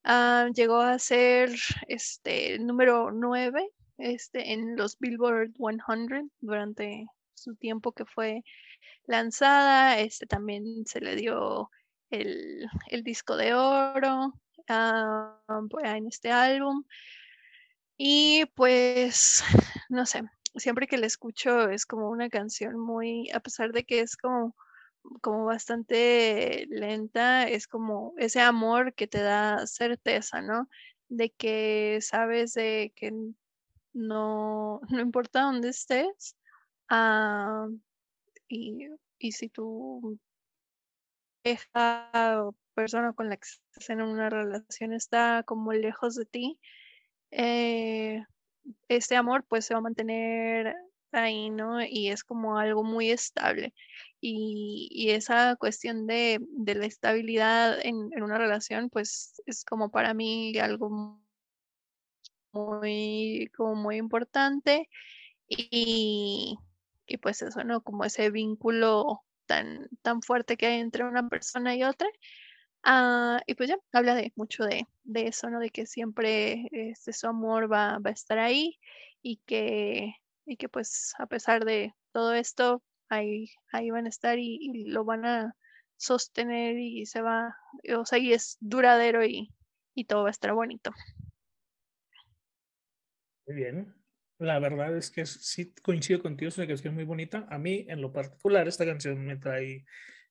[0.04, 1.52] Ah, llegó a ser
[1.88, 7.06] este número 9 este, en los Billboard 100 durante
[7.36, 8.44] su tiempo que fue
[9.06, 10.00] lanzada.
[10.00, 11.70] Este también se le dio
[12.10, 12.68] el,
[13.04, 14.34] disco de oro
[14.68, 15.40] ah,
[15.84, 16.84] en este álbum.
[18.02, 19.44] Y pues,
[19.90, 20.24] no sé,
[20.56, 24.56] siempre que la escucho es como una canción muy, a pesar de que es como,
[25.22, 30.70] como bastante lenta, es como ese amor que te da certeza, ¿no?
[31.10, 33.12] De que sabes de que
[33.94, 36.36] no, no importa dónde estés,
[36.92, 37.68] Ah,
[38.48, 38.88] y,
[39.20, 40.18] y si o
[42.74, 46.60] persona con la que estás en una relación está como lejos de ti,
[47.32, 48.24] eh,
[48.88, 50.76] este amor pues se va a mantener
[51.12, 51.82] ahí, ¿no?
[51.84, 53.74] Y es como algo muy estable.
[54.22, 59.92] Y, y esa cuestión de, de la estabilidad en, en, una relación, pues es como
[59.92, 61.20] para mí algo
[62.52, 64.90] muy, como muy importante.
[65.48, 66.58] Y,
[67.08, 67.82] y pues eso, ¿no?
[67.82, 72.08] Como ese vínculo tan, tan fuerte que hay entre una persona y otra.
[72.84, 75.60] Ah, y pues ya, habla de mucho de, de, eso, ¿no?
[75.60, 78.80] De que siempre este, su amor va, va a estar ahí
[79.22, 80.16] y que,
[80.46, 84.86] y que pues a pesar de todo esto, ahí, ahí van a estar y, y
[84.86, 85.56] lo van a
[85.98, 87.56] sostener y se va,
[87.98, 89.54] o sea, y es duradero y,
[89.94, 90.92] y todo va a estar bonito.
[93.46, 93.94] Muy bien.
[94.38, 97.46] La verdad es que sí coincido contigo, es una canción muy bonita.
[97.50, 99.86] A mí, en lo particular, esta canción me trae,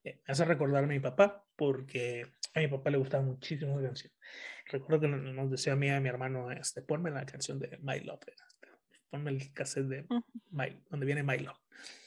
[0.04, 2.22] eh, me hace recordar a mi papá, porque
[2.58, 4.12] a mi papá le gustaba muchísimo la canción.
[4.66, 7.78] Recuerdo que nos decía a mí y a mi hermano, este, ponme la canción de
[7.82, 8.68] My Love, este,
[9.10, 10.06] ponme el cassette de
[10.50, 11.58] My, donde viene My Love.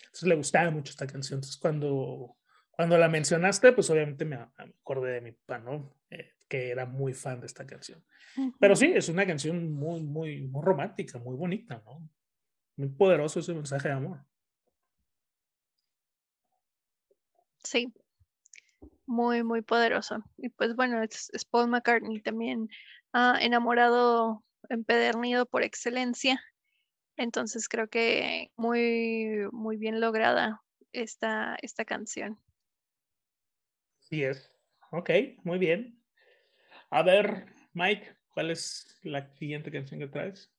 [0.05, 1.37] Entonces le gustaba mucho esta canción.
[1.37, 2.37] Entonces cuando,
[2.69, 5.95] cuando la mencionaste, pues obviamente me, acordé de mi papá, ¿no?
[6.09, 8.03] Eh, que era muy fan de esta canción.
[8.59, 12.09] Pero sí, es una canción muy, muy, muy romántica, muy bonita, ¿no?
[12.75, 14.25] Muy poderoso ese mensaje de amor.
[17.63, 17.93] Sí,
[19.11, 20.23] muy, muy poderoso.
[20.37, 22.69] Y pues bueno, es, Paul McCartney también
[23.13, 26.41] ha enamorado, empedernido por excelencia.
[27.17, 30.61] Entonces creo que muy, muy bien lograda
[30.93, 32.39] esta, esta canción.
[33.99, 34.49] Sí es.
[34.91, 35.09] Ok,
[35.43, 36.01] muy bien.
[36.89, 40.51] A ver, Mike, ¿cuál es la siguiente canción que traes?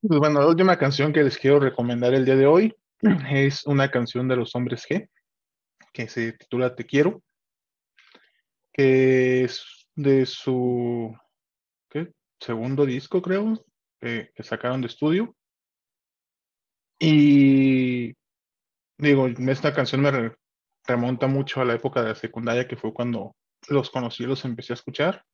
[0.00, 2.74] Pues bueno, la última canción que les quiero recomendar el día de hoy
[3.30, 5.08] es una canción de los hombres G,
[5.94, 7.22] que se titula Te quiero,
[8.72, 9.64] que es
[9.94, 11.16] de su
[12.40, 13.64] segundo disco, creo,
[14.00, 15.34] que, que sacaron de estudio.
[16.98, 18.12] Y
[18.98, 20.36] digo, esta canción me re-
[20.86, 23.34] remonta mucho a la época de la secundaria, que fue cuando
[23.68, 25.24] los conocí, los empecé a escuchar.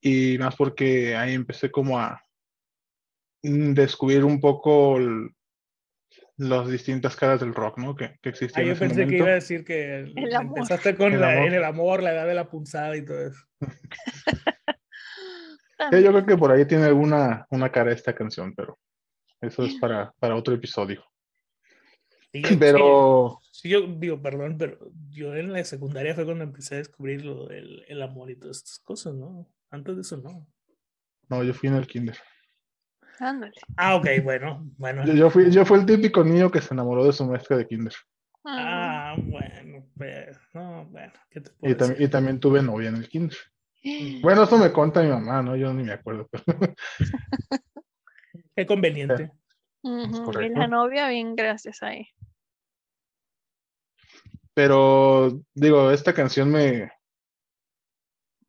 [0.00, 2.22] Y más porque ahí empecé como a
[3.42, 4.98] mm, descubrir un poco
[6.38, 7.94] las distintas caras del rock, ¿no?
[7.94, 10.58] Que, que Ah, existían yo en ese pensé que iba a decir que El amor.
[10.58, 11.52] empezaste con El la- amor.
[11.52, 13.44] el amor, la edad de la punzada y todo eso.
[15.92, 18.78] Sí, yo creo que por ahí tiene alguna una cara esta canción, pero
[19.40, 21.04] eso es para, para otro episodio.
[22.32, 24.76] Sí, Pero sí, sí, yo digo, perdón, pero
[25.08, 28.56] yo en la secundaria fue cuando empecé a descubrir lo del el amor y todas
[28.58, 29.48] estas cosas, ¿no?
[29.70, 30.46] Antes de eso no.
[31.28, 32.18] no, yo fui en el kinder.
[33.20, 33.52] Ándale.
[33.76, 35.04] Ah, ok, bueno, bueno.
[35.04, 37.66] Yo, yo fui, yo fui el típico niño que se enamoró de su maestra de
[37.66, 37.92] kinder.
[38.44, 42.02] Ah, bueno, pues, no, bueno, ¿qué te Y, puedo tam- decir?
[42.06, 43.36] y también tuve novia en el kinder.
[44.22, 45.56] Bueno, eso me cuenta mi mamá, ¿no?
[45.56, 46.28] Yo ni me acuerdo.
[46.30, 46.44] pero-
[48.54, 49.30] Qué conveniente.
[49.82, 52.08] ujú, Y la novia, bien, gracias ahí.
[54.54, 56.90] Pero digo, esta canción me,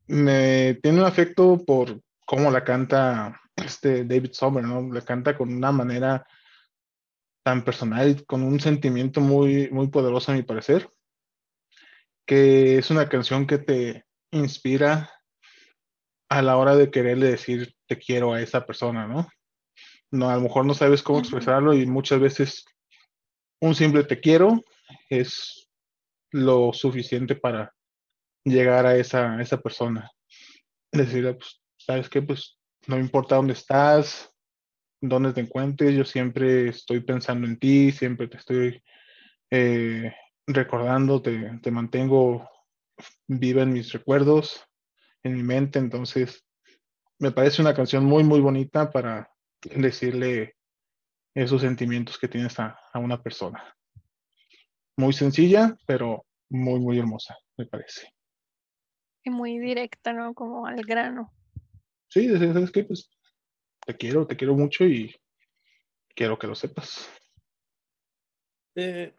[0.08, 4.94] me tiene un afecto por cómo la canta este David Sommer, ¿no?
[4.94, 6.26] La canta con una manera
[7.44, 10.90] tan personal y con un sentimiento muy, muy poderoso a mi parecer,
[12.26, 15.10] que es una canción que te inspira
[16.30, 19.28] a la hora de quererle decir te quiero a esa persona, ¿no?
[20.12, 22.66] No, a lo mejor no sabes cómo expresarlo y muchas veces
[23.62, 24.64] un simple te quiero
[25.10, 25.70] es
[26.32, 27.74] lo suficiente para
[28.44, 30.12] llegar a esa, a esa persona.
[30.92, 32.22] Decirle, pues, ¿sabes qué?
[32.22, 32.59] Pues
[32.90, 34.34] no importa dónde estás,
[35.00, 38.84] dónde te encuentres, yo siempre estoy pensando en ti, siempre te estoy
[39.52, 40.12] eh,
[40.48, 42.50] recordando, te, te mantengo
[43.28, 44.66] viva en mis recuerdos,
[45.22, 46.44] en mi mente, entonces
[47.20, 49.32] me parece una canción muy, muy bonita para
[49.62, 50.56] decirle
[51.36, 53.64] esos sentimientos que tienes a, a una persona.
[54.98, 58.12] Muy sencilla, pero muy, muy hermosa, me parece.
[59.24, 60.34] Y muy directa, ¿no?
[60.34, 61.32] Como al grano.
[62.10, 62.84] Sí, ¿sabes qué?
[62.84, 63.10] Pues
[63.86, 65.16] te quiero, te quiero mucho y
[66.16, 67.08] quiero que lo sepas.
[68.76, 69.14] Eh,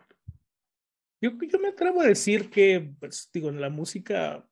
[1.20, 4.46] yo, yo me atrevo a decir que, pues, digo, en la música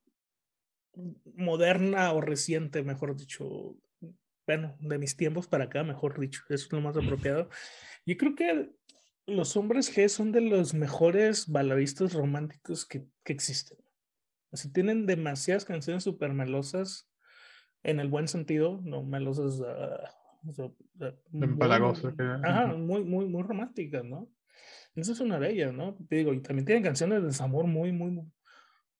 [1.34, 3.76] moderna o reciente, mejor dicho,
[4.46, 7.48] bueno, de mis tiempos para acá, mejor dicho, eso es lo más apropiado.
[8.06, 8.70] Yo creo que
[9.26, 13.78] los hombres G son de los mejores baladistas románticos que, que existen.
[14.50, 17.07] Así tienen demasiadas canciones súper melosas,
[17.82, 19.60] en el buen sentido, no melosas.
[19.60, 20.70] o sea,
[21.30, 24.28] muy- Empalagosas, que- Ajá, muy, muy, muy románticas, ¿no?
[24.94, 25.94] Esa es una de ellas, ¿no?
[26.08, 28.10] Te digo, y también tienen canciones de desamor muy, muy,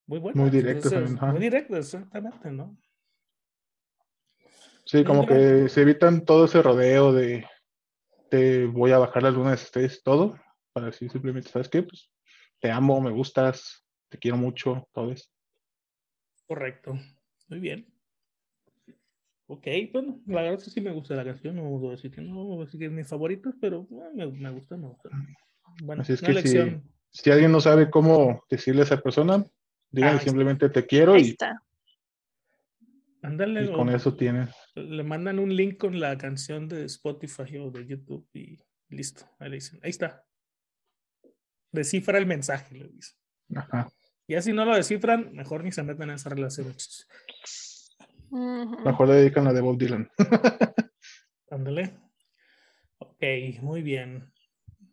[0.07, 0.37] muy buenas.
[0.37, 1.19] Muy directas también.
[1.21, 2.77] Muy directas, exactamente, ¿no?
[4.85, 7.47] Sí, como que se evitan todo ese rodeo de
[8.31, 10.39] te voy a bajar las lunas y todo,
[10.73, 11.83] para decir simplemente, ¿sabes qué?
[11.83, 12.11] Pues
[12.61, 15.29] te amo, me gustas, te quiero mucho, todo eso.
[16.47, 16.99] Correcto.
[17.49, 17.98] Muy bien.
[19.51, 22.11] Ok, bueno, la verdad es que sí me gusta la canción, no voy a decir
[22.11, 24.77] que no, no voy a decir que es mi favorito, pero eh, me, me gusta,
[24.77, 25.09] me gusta.
[25.83, 26.83] Bueno, Así es una que si, lección.
[27.11, 29.47] si alguien no sabe cómo decirle a esa persona,
[29.91, 31.63] díganle Ah, simplemente te quiero Ahí y, está.
[33.23, 34.51] Ándale, y o con eso tienes.
[34.75, 38.59] le mandan un link con la canción de Spotify o de YouTube y
[38.91, 39.25] listo.
[39.39, 40.25] Ahí le dicen, ahí está.
[41.73, 43.17] Descifra el mensaje, le dicen.
[43.57, 43.89] Ajá.
[44.29, 46.75] Ya si no lo descifran, mejor ni se metan en esa relación.
[48.31, 48.81] Ujú.
[48.85, 50.11] Mejor le dedican la de Bob Dylan.
[51.51, 51.95] Ándale.
[52.99, 53.23] Ok,
[53.63, 54.33] muy bien.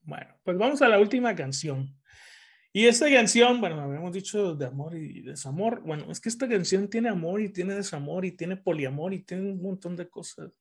[0.04, 1.96] Bueno, pues vamos a la última canción.
[2.72, 5.82] Y esta canción, bueno, habíamos dicho de amor y desamor.
[5.82, 9.52] Bueno, es que esta canción tiene amor y tiene desamor y tiene poliamor y tiene
[9.52, 10.52] un montón de cosas.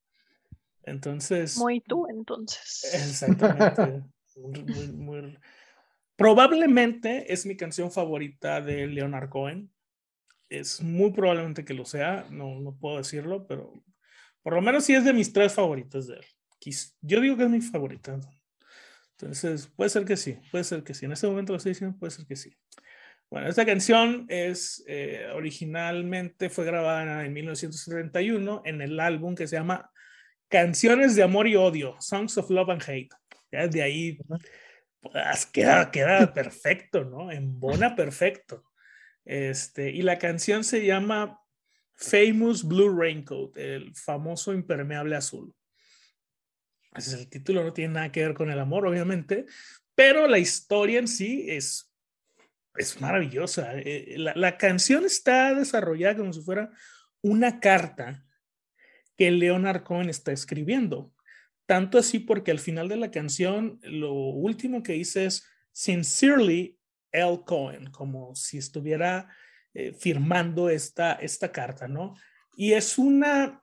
[0.85, 1.59] Entonces.
[1.59, 2.91] Muy tú, entonces.
[2.95, 4.05] Exactamente.
[4.37, 5.39] Muy- muy- muy-
[6.17, 9.71] Probablemente es mi canción favorita de Leonard Cohen.
[10.49, 13.73] Es muy probablemente que lo sea, no, no puedo decirlo, pero
[14.43, 16.25] por lo menos sí es de mis tres favoritas de él.
[17.01, 18.19] Yo digo que es mi favorita.
[19.19, 21.07] Entonces, puede ser que sí, puede ser que sí.
[21.07, 22.57] En este momento lo estoy diciendo, puede ser que sí.
[23.31, 29.57] Bueno, esta canción es eh, originalmente fue grabada en 1971 en el álbum que se
[29.57, 29.91] llama
[30.49, 33.09] Canciones de Amor y Odio, Songs of Love and Hate.
[33.51, 34.19] Ya de ahí
[35.01, 37.31] pues, queda, queda perfecto, ¿no?
[37.31, 38.65] Embona perfecto.
[39.25, 41.41] Este, y la canción se llama
[41.95, 45.55] Famous Blue Raincoat, el famoso impermeable azul.
[46.95, 49.47] Ese es el título, no tiene nada que ver con el amor, obviamente,
[49.95, 51.93] pero la historia en sí es,
[52.77, 53.73] es maravillosa.
[53.79, 56.71] Eh, la, la canción está desarrollada como si fuera
[57.23, 58.25] una carta
[59.17, 61.13] que Leonard Cohen está escribiendo.
[61.67, 66.79] Tanto así porque al final de la canción lo último que dice es Sincerely
[67.15, 67.43] L.
[67.45, 69.29] Cohen, como si estuviera
[69.73, 72.15] eh, firmando esta, esta carta, ¿no?
[72.57, 73.63] Y es una,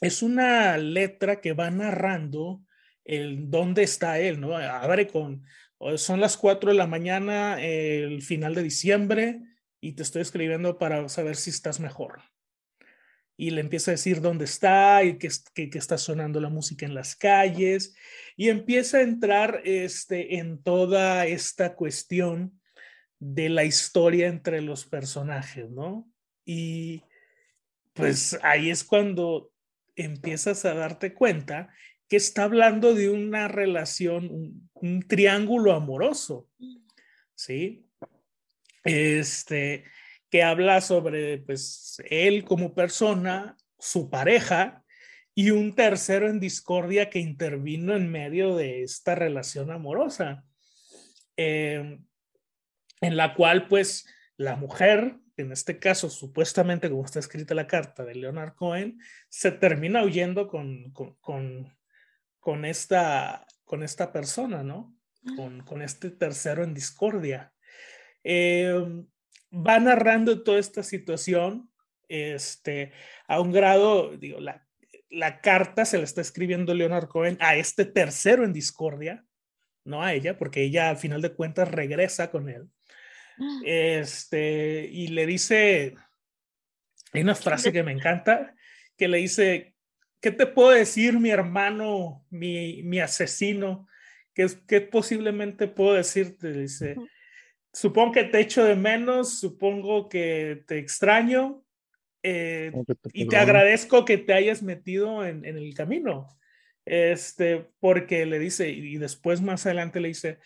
[0.00, 2.62] es una letra que va narrando
[3.04, 4.56] el dónde está él, ¿no?
[4.56, 5.44] Abre con,
[5.96, 9.40] son las 4 de la mañana, el final de diciembre,
[9.80, 12.20] y te estoy escribiendo para saber si estás mejor
[13.40, 16.92] y le empieza a decir dónde está y que, que, está sonando la música en
[16.92, 17.94] las calles
[18.36, 22.60] y empieza a entrar este, en toda esta cuestión
[23.18, 26.06] de la historia entre los personajes, ¿no?
[26.44, 27.02] Y
[27.94, 29.50] pues ahí es cuando
[29.96, 31.70] empiezas a darte cuenta
[32.08, 36.46] que está hablando de una relación, un, un triángulo amoroso,
[37.34, 37.86] ¿sí?
[38.84, 39.84] Este,
[40.30, 44.84] que habla sobre pues él como persona, su pareja
[45.34, 50.44] y un tercero en discordia que intervino en medio de esta relación amorosa,
[51.36, 52.04] em,
[53.00, 54.06] en la cual pues
[54.36, 59.50] la mujer, en este caso supuestamente como está escrita la carta de Leonard Cohen, se
[59.50, 61.76] termina huyendo con, con,
[62.38, 64.94] con, esta, con esta persona, ¿no?
[65.36, 67.52] Con, con este tercero en discordia.
[68.24, 69.04] Eh,
[69.52, 71.70] va narrando toda esta situación
[72.08, 72.92] este,
[73.28, 74.66] a un grado, digo, la,
[75.10, 79.24] la carta se la está escribiendo Leonard Cohen a este tercero en discordia,
[79.84, 82.68] no a ella, porque ella al final de cuentas regresa con él.
[83.64, 85.94] Este, y le dice,
[87.12, 88.54] hay una frase que me encanta,
[88.96, 89.74] que le dice,
[90.20, 93.88] ¿qué te puedo decir, mi hermano, mi, mi asesino?
[94.34, 96.52] ¿Qué, ¿Qué posiblemente puedo decirte?
[96.52, 96.96] Dice,
[97.72, 101.64] supongo que te echo de menos, supongo que te extraño
[102.22, 102.72] eh,
[103.12, 106.28] y te agradezco que te hayas metido en, en, el camino.
[106.84, 110.38] Este, porque le dice, y después más adelante le dice,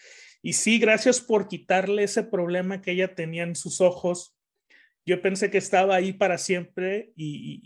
[0.43, 4.37] y sí, gracias por quitarle ese problema que ella tenía en sus ojos.
[5.07, 7.61] Yo pensé que estaba ahí para siempre y,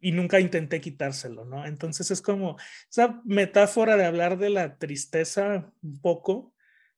[0.00, 1.64] y, y nunca intenté quitárselo, ¿no?
[1.66, 2.56] Entonces es como
[2.90, 6.54] esa metáfora de hablar de la tristeza un poco,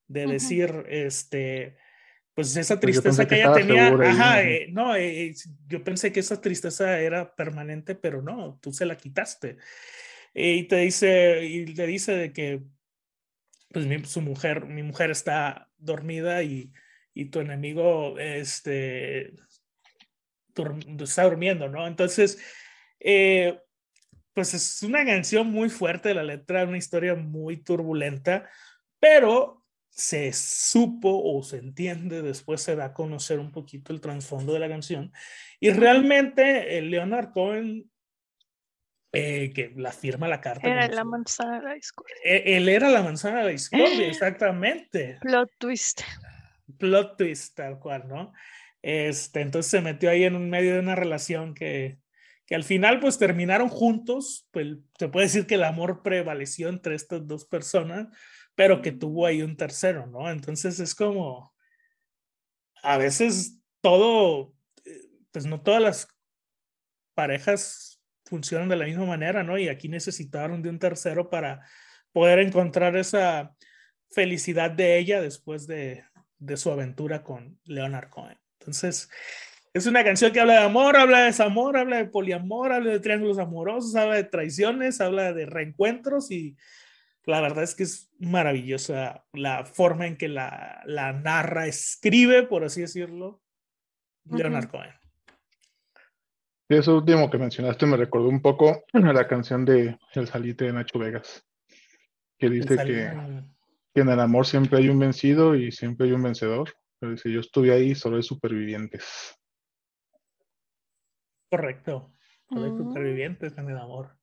[0.08, 0.86] de decir, uh -huh.
[0.88, 1.76] este,
[2.37, 5.34] pues esa pues tristeza que, ella tenía, ajá, eh, no, eh,
[5.66, 9.57] yo pensé que esa tristeza era permanente, pero no, tú se la quitaste.
[10.34, 12.62] y te dice, y le dice de que,
[13.72, 16.74] pues mi, su mujer, mi mujer está dormida y,
[17.14, 19.32] y tu enemigo, este,
[21.01, 21.87] está durmiendo, ¿no?
[21.87, 22.39] Entonces,
[23.01, 23.59] eh,
[24.34, 28.47] pues es una canción muy fuerte, la letra, una historia muy turbulenta,
[29.01, 29.64] pero
[29.97, 34.59] se supo o se entiende, después se da a conocer un poquito el trasfondo de
[34.59, 35.11] la canción.
[35.59, 37.90] Y realmente el Leonard Cohen,
[39.12, 40.68] eh, que la firma la carta.
[40.68, 42.14] Era la manzana de la discordia.
[42.24, 45.16] Él era la manzana de la discordia, exactamente.
[45.22, 46.03] Plot twist.
[46.76, 48.34] Plot twist, tal cual, ¿no?
[48.82, 51.99] Este, entonces se metió ahí en un medio de una relación que,
[52.44, 56.94] que al final pues terminaron juntos, pues se puede decir que el amor prevaleció entre
[56.94, 58.09] estas dos personas,
[58.57, 60.28] pero que tuvo ahí un tercero, ¿no?
[60.31, 61.55] Entonces es como,
[62.83, 64.55] a veces todo,
[64.85, 66.09] eh, pues no todas las
[67.15, 69.59] parejas funcionan de la misma manera, ¿no?
[69.59, 71.65] Y aquí necesitaron de un tercero para
[72.12, 73.55] poder encontrar esa
[74.11, 76.05] felicidad de ella después de,
[76.39, 78.39] de su aventura con Leonard Cohen.
[78.59, 79.11] Entonces,
[79.74, 83.01] es una canción que habla de amor, habla de desamor, habla de poliamor, habla de
[83.01, 86.57] triángulos amorosos, habla de traiciones, habla de reencuentros y
[87.27, 92.65] la verdad es que es maravillosa la forma en que la, la narra, escribe, por
[92.65, 93.43] así decirlo,
[94.24, 94.70] Leonard uh -huh.
[94.70, 94.94] Cohen.
[96.69, 100.66] Y eso último que mencionaste me recordó un poco a la canción de El Salite
[100.66, 101.44] de Nacho Vegas,
[102.39, 103.12] que dice que,
[103.93, 106.73] que, en el amor siempre hay un vencido y siempre hay un vencedor.
[106.98, 109.36] Pero dice, yo estuve ahí, solo hay supervivientes.
[111.51, 112.15] Correcto,
[112.48, 112.89] solo hay uh -huh.
[112.89, 114.16] supervivientes en el amor.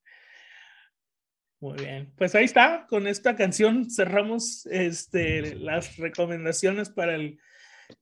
[1.64, 7.40] Muy bien, pues ahí está, con esta canción cerramos este, las recomendaciones para el,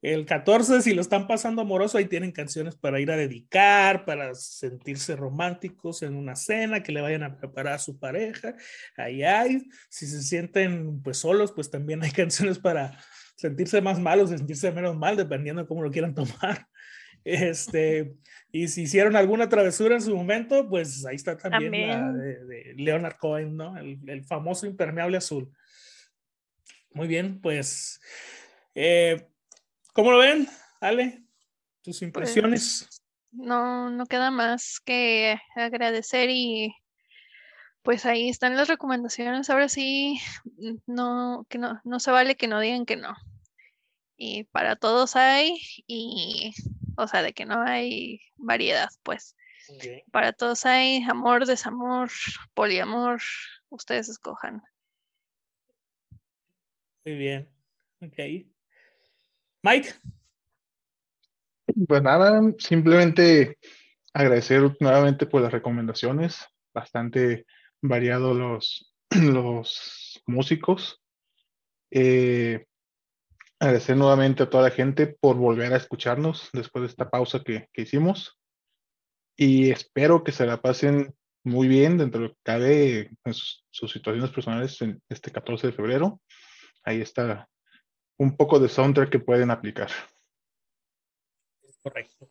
[0.00, 4.34] el 14, si lo están pasando amoroso, ahí tienen canciones para ir a dedicar, para
[4.34, 8.56] sentirse románticos en una cena, que le vayan a preparar a su pareja,
[8.96, 12.98] ahí hay, si se sienten pues solos, pues también hay canciones para
[13.36, 16.66] sentirse más malos, sentirse menos mal, dependiendo de cómo lo quieran tomar.
[17.24, 18.16] Este,
[18.50, 23.16] y si hicieron alguna travesura en su momento, pues ahí está también, la de, Leonard
[23.16, 23.76] Cohen, ¿no?
[23.76, 25.50] El, famoso impermeable azul.
[26.92, 28.00] Muy bien, pues,
[28.74, 29.28] eh,
[29.92, 30.48] ¿cómo lo ven,
[30.80, 31.22] Ale?
[31.82, 32.88] ¿Tus pues, impresiones?
[33.32, 36.74] no, no queda más que agradecer y
[37.82, 39.50] pues ahí están las recomendaciones.
[39.50, 40.20] Ahora sí,
[40.86, 43.14] no, que no, no se vale que no digan que no.
[44.16, 46.52] Y para todos hay, y
[46.96, 49.36] o sea, de que no hay variedad, pues.
[50.10, 52.10] Para todos hay amor, desamor,
[52.54, 53.20] poliamor,
[53.68, 54.62] ustedes escojan.
[57.04, 57.48] Muy bien.
[58.00, 58.18] Ok.
[59.62, 59.94] Mike.
[61.86, 63.58] Pues nada, simplemente
[64.12, 66.44] agradecer nuevamente por las recomendaciones.
[66.74, 67.46] Bastante
[67.80, 71.00] variados los, los músicos.
[71.90, 72.66] Eh,
[73.62, 77.68] agradecer nuevamente a toda la gente por volver a escucharnos después de esta pausa que,
[77.74, 78.36] hicimos.
[79.36, 81.14] Y espero que se la pasen
[81.44, 85.72] muy bien dentro de lo que cabe en sus, situaciones personales en este 14 de
[85.72, 86.20] febrero.
[86.82, 87.48] Ahí está
[88.18, 89.90] un poco de soundtrack que pueden aplicar.
[91.80, 92.28] Correcto.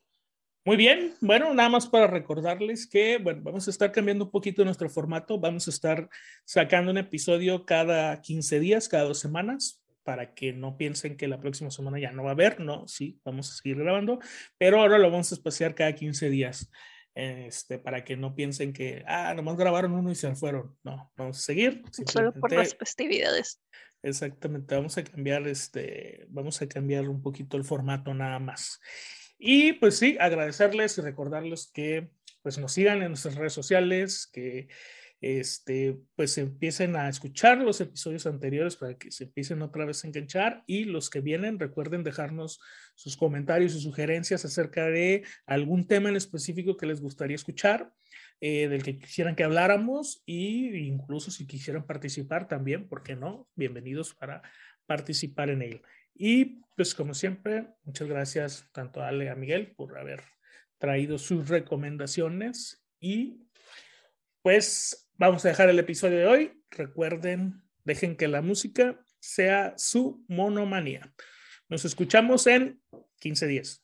[0.66, 4.64] Muy bien, bueno, nada más para recordarles que, bueno, vamos a estar cambiando un poquito
[4.64, 6.10] nuestro formato, vamos a estar
[6.46, 11.40] sacando un episodio cada 15 días, cada dos semanas, para que no piensen que la
[11.40, 14.20] próxima semana ya no va a haber, no, sí, vamos a seguir grabando,
[14.58, 16.72] pero ahora lo vamos a espaciar cada 15 días,
[17.14, 21.40] este, para que no piensen que, ah, nomás grabaron uno y se fueron, no, vamos
[21.40, 21.84] a seguir.
[22.08, 23.62] Solo por las festividades.
[24.04, 28.80] Exactamente, vamos a cambiar, este, vamos a cambiar un poquito el formato nada más.
[29.38, 32.12] Y pues sí, agradecerles y recordarles que
[32.42, 34.68] pues nos sigan en nuestras redes sociales, que
[35.22, 40.08] este, pues empiecen a escuchar los episodios anteriores para que se empiecen otra vez a
[40.08, 42.60] enganchar y los que vienen recuerden dejarnos
[42.96, 47.94] sus comentarios y sugerencias acerca de algún tema en específico que les gustaría escuchar,
[48.40, 53.48] eh, del que quisieran que habláramos y incluso si quisieran participar también, ¿por qué no?
[53.56, 54.42] Bienvenidos para
[54.88, 55.82] participar en él.
[56.16, 60.24] Y pues como siempre, muchas gracias tanto a Ale y a Miguel por haber
[60.80, 63.44] traído sus recomendaciones y
[64.42, 66.64] pues vamos a dejar el episodio de hoy.
[66.72, 71.14] Recuerden, dejen que la música sea su monomanía.
[71.70, 72.82] Nos escuchamos en
[73.20, 73.84] 15 días.